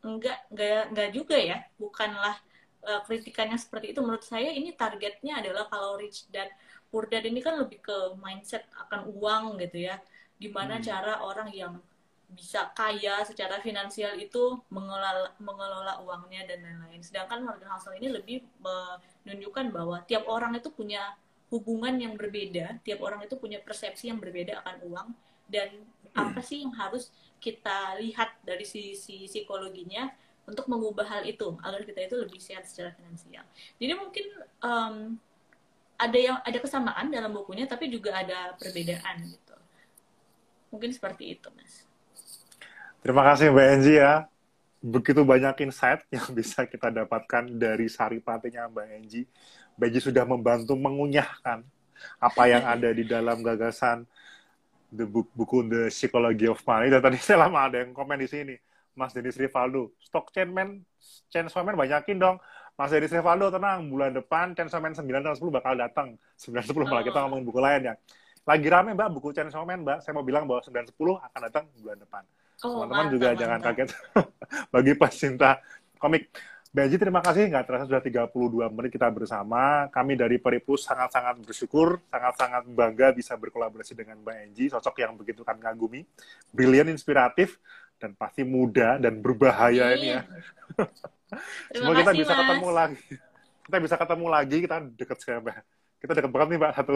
enggak 0.00 0.48
enggak 0.48 0.82
enggak 0.88 1.08
juga 1.12 1.36
ya, 1.36 1.58
bukanlah 1.76 2.40
uh, 2.88 3.00
kritikannya 3.04 3.60
seperti 3.60 3.92
itu. 3.92 4.00
Menurut 4.00 4.24
saya 4.24 4.48
ini 4.56 4.72
targetnya 4.72 5.44
adalah 5.44 5.68
kalau 5.68 6.00
rich 6.00 6.32
dad 6.32 6.48
poor 6.88 7.04
dad 7.04 7.28
ini 7.28 7.44
kan 7.44 7.60
lebih 7.60 7.84
ke 7.84 7.96
mindset 8.24 8.64
akan 8.88 9.04
uang 9.12 9.60
gitu 9.60 9.84
ya. 9.84 10.00
Gimana 10.40 10.80
hmm. 10.80 10.84
cara 10.88 11.20
orang 11.20 11.52
yang 11.52 11.76
bisa 12.32 12.72
kaya 12.72 13.20
secara 13.28 13.60
finansial 13.60 14.16
itu 14.16 14.56
mengelola 14.72 15.36
mengelola 15.36 16.00
uangnya 16.00 16.48
dan 16.48 16.64
lain-lain. 16.64 17.00
Sedangkan 17.04 17.44
Morgan 17.44 17.76
Housel 17.76 18.00
ini 18.00 18.08
lebih 18.08 18.40
menunjukkan 18.60 19.68
bahwa 19.68 20.00
tiap 20.08 20.24
orang 20.28 20.56
itu 20.56 20.72
punya 20.72 21.12
hubungan 21.52 21.92
yang 22.00 22.16
berbeda, 22.16 22.80
tiap 22.80 23.04
orang 23.04 23.20
itu 23.28 23.36
punya 23.36 23.60
persepsi 23.60 24.08
yang 24.08 24.16
berbeda 24.16 24.64
akan 24.64 24.76
uang 24.88 25.08
dan 25.52 25.68
apa 26.16 26.40
sih 26.40 26.64
yang 26.64 26.72
harus 26.72 27.12
kita 27.36 28.00
lihat 28.00 28.40
dari 28.40 28.64
sisi 28.64 29.28
psikologinya 29.28 30.08
untuk 30.48 30.66
mengubah 30.66 31.06
hal 31.06 31.22
itu 31.28 31.54
agar 31.60 31.84
kita 31.84 32.08
itu 32.08 32.16
lebih 32.16 32.40
sehat 32.40 32.64
secara 32.64 32.96
finansial. 32.96 33.44
Jadi 33.76 33.92
mungkin 33.92 34.26
um, 34.64 34.96
ada 36.00 36.18
yang 36.18 36.36
ada 36.42 36.58
kesamaan 36.58 37.12
dalam 37.12 37.30
bukunya 37.30 37.68
tapi 37.68 37.92
juga 37.92 38.16
ada 38.16 38.56
perbedaan 38.56 39.22
gitu. 39.28 39.56
Mungkin 40.72 40.90
seperti 40.90 41.36
itu, 41.36 41.52
Mas. 41.52 41.84
Terima 43.02 43.26
kasih 43.26 43.50
Mbak 43.50 43.66
Enji 43.74 43.98
ya. 43.98 44.30
Begitu 44.78 45.26
banyak 45.26 45.66
insight 45.66 46.06
yang 46.14 46.22
bisa 46.30 46.62
kita 46.70 46.86
dapatkan 46.86 47.50
dari 47.50 47.90
saripatinya 47.90 48.70
Mbak 48.70 48.86
Enji. 48.94 49.26
Mbak 49.74 49.86
Enji 49.90 50.00
sudah 50.06 50.22
membantu 50.22 50.78
mengunyahkan 50.78 51.66
apa 52.22 52.42
yang 52.46 52.62
ada 52.62 52.94
di 52.94 53.02
dalam 53.02 53.42
gagasan 53.42 54.06
the 54.94 55.02
book, 55.02 55.26
buku 55.34 55.66
The 55.66 55.90
Psychology 55.90 56.46
of 56.46 56.62
Money. 56.62 56.94
Dan 56.94 57.02
tadi 57.02 57.18
saya 57.26 57.42
lama 57.50 57.66
ada 57.66 57.82
yang 57.82 57.90
komen 57.90 58.22
di 58.22 58.30
sini. 58.30 58.54
Mas 58.94 59.10
Denis 59.10 59.34
Rivaldo 59.34 59.98
stock 59.98 60.30
chain 60.30 60.54
man 60.54 60.86
chain 61.26 61.50
man 61.50 61.74
banyakin 61.74 62.22
dong. 62.22 62.38
Mas 62.78 62.94
Denis 62.94 63.10
Rivaldo 63.10 63.50
tenang 63.50 63.90
bulan 63.90 64.14
depan 64.14 64.54
chain 64.54 64.70
man 64.78 64.94
9 64.94 65.10
dan 65.10 65.34
10 65.34 65.42
bakal 65.50 65.74
datang. 65.74 66.14
9 66.38 66.54
10 66.70 66.86
malah 66.86 67.02
kita 67.02 67.18
oh. 67.18 67.26
ngomongin 67.26 67.50
buku 67.50 67.58
lain 67.58 67.82
ya. 67.82 67.94
Lagi 68.46 68.66
rame 68.70 68.94
mbak 68.94 69.10
buku 69.10 69.34
chain 69.34 69.50
man 69.50 69.82
mbak. 69.82 70.06
Saya 70.06 70.14
mau 70.14 70.22
bilang 70.22 70.46
bahwa 70.46 70.62
9 70.62 70.94
10 70.94 70.94
akan 71.18 71.40
datang 71.50 71.66
bulan 71.82 71.98
depan 71.98 72.22
oh, 72.64 72.86
teman-teman 72.86 73.06
juga 73.12 73.28
mantap. 73.30 73.40
jangan 73.40 73.58
kaget 73.60 73.90
bagi 74.74 74.92
pecinta 74.98 75.50
komik 75.98 76.30
Benji, 76.72 76.96
terima 76.96 77.20
kasih. 77.20 77.52
Nggak 77.52 77.68
terasa 77.68 77.84
sudah 77.84 78.00
32 78.00 78.72
menit 78.72 78.96
kita 78.96 79.04
bersama. 79.12 79.92
Kami 79.92 80.16
dari 80.16 80.40
Peripus 80.40 80.88
sangat-sangat 80.88 81.44
bersyukur, 81.44 82.00
sangat-sangat 82.08 82.64
bangga 82.64 83.12
bisa 83.12 83.36
berkolaborasi 83.36 83.92
dengan 83.92 84.16
Mbak 84.24 84.36
Enji, 84.48 84.72
sosok 84.72 85.04
yang 85.04 85.12
begitu 85.12 85.44
kan 85.44 85.60
kagumi, 85.60 86.08
brilian, 86.48 86.88
inspiratif, 86.88 87.60
dan 88.00 88.16
pasti 88.16 88.40
muda 88.40 88.96
dan 88.96 89.20
berbahaya 89.20 89.92
ini 89.92 90.16
ya. 90.16 90.24
Semoga 91.76 92.08
kita 92.08 92.12
bisa 92.24 92.32
mas. 92.32 92.40
ketemu 92.40 92.68
lagi. 92.72 93.04
Kita 93.62 93.76
bisa 93.76 93.94
ketemu 94.00 94.26
lagi, 94.32 94.56
kita 94.64 94.76
deket 94.96 95.18
sekali. 95.20 95.52
Kita 96.00 96.12
deket 96.16 96.30
banget 96.32 96.48
nih 96.56 96.58
Mbak, 96.64 96.72
satu 96.72 96.94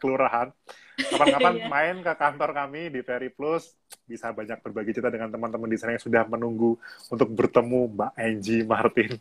kelurahan. 0.00 0.52
Kapan-kapan 1.00 1.54
iya. 1.60 1.66
main 1.66 1.96
ke 2.04 2.12
kantor 2.12 2.50
kami 2.52 2.92
di 2.92 3.00
Ferry 3.00 3.32
Plus, 3.32 3.72
bisa 4.04 4.30
banyak 4.30 4.60
berbagi 4.60 4.92
cerita 4.92 5.08
dengan 5.08 5.32
teman-teman 5.32 5.68
di 5.68 5.78
sana 5.80 5.96
yang 5.96 6.04
sudah 6.04 6.22
menunggu 6.28 6.76
untuk 7.08 7.28
bertemu 7.32 7.80
Mbak 7.96 8.12
Angie 8.16 8.64
Martin. 8.64 9.12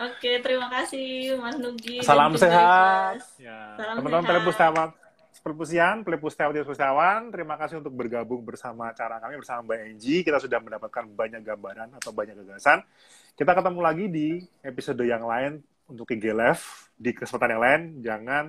Oke, 0.00 0.40
terima 0.40 0.72
kasih 0.72 1.36
Mas 1.36 1.60
Nugi. 1.60 2.00
Salam 2.00 2.32
sehat. 2.32 3.20
Ya. 3.36 3.76
Teman-teman 3.76 4.24
sehat. 4.24 4.32
Pelepustawan, 4.32 4.88
Pelepusian, 5.40 5.96
Pelepustiawan, 6.04 6.52
Pelepustiawan, 6.52 7.20
terima 7.28 7.54
kasih 7.60 7.84
untuk 7.84 7.92
bergabung 7.96 8.40
bersama 8.44 8.92
acara 8.92 9.20
kami 9.20 9.36
bersama 9.36 9.64
Mbak 9.68 9.80
Enji. 9.92 10.16
Kita 10.24 10.40
sudah 10.40 10.60
mendapatkan 10.60 11.04
banyak 11.04 11.40
gambaran 11.44 11.88
atau 12.00 12.16
banyak 12.16 12.32
gagasan. 12.44 12.80
Kita 13.36 13.52
ketemu 13.56 13.80
lagi 13.80 14.04
di 14.08 14.28
episode 14.64 15.04
yang 15.04 15.24
lain 15.24 15.60
untuk 15.88 16.08
IG 16.12 16.32
Live. 16.32 16.92
Di 17.00 17.16
kesempatan 17.16 17.56
yang 17.56 17.62
lain, 17.64 17.80
jangan 18.04 18.44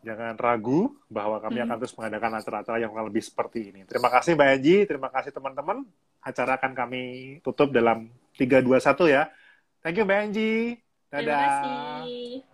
jangan 0.00 0.34
ragu 0.34 0.96
bahwa 1.06 1.36
kami 1.38 1.60
Hmm. 1.60 1.66
akan 1.68 1.76
terus 1.78 1.94
mengadakan 1.94 2.32
acara-acara 2.34 2.78
yang 2.78 2.92
lebih 2.96 3.20
seperti 3.20 3.68
ini. 3.68 3.84
Terima 3.84 4.08
kasih 4.08 4.32
Mbak 4.32 4.48
Enji, 4.56 4.76
terima 4.84 5.08
kasih 5.08 5.30
teman-teman. 5.30 5.84
Acara 6.20 6.56
akan 6.56 6.72
kami 6.72 7.02
tutup 7.40 7.68
dalam 7.68 8.08
3, 8.36 8.60
2, 8.60 8.80
1 8.80 9.04
ya. 9.06 9.28
Thank 9.80 10.00
you 10.00 10.04
Mbak 10.04 10.20
Enji. 10.26 10.80
Terima 11.08 11.20
Dadah. 11.26 11.40
kasih. 11.42 12.44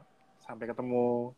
Sampai 0.42 0.66
ketemu. 0.66 1.34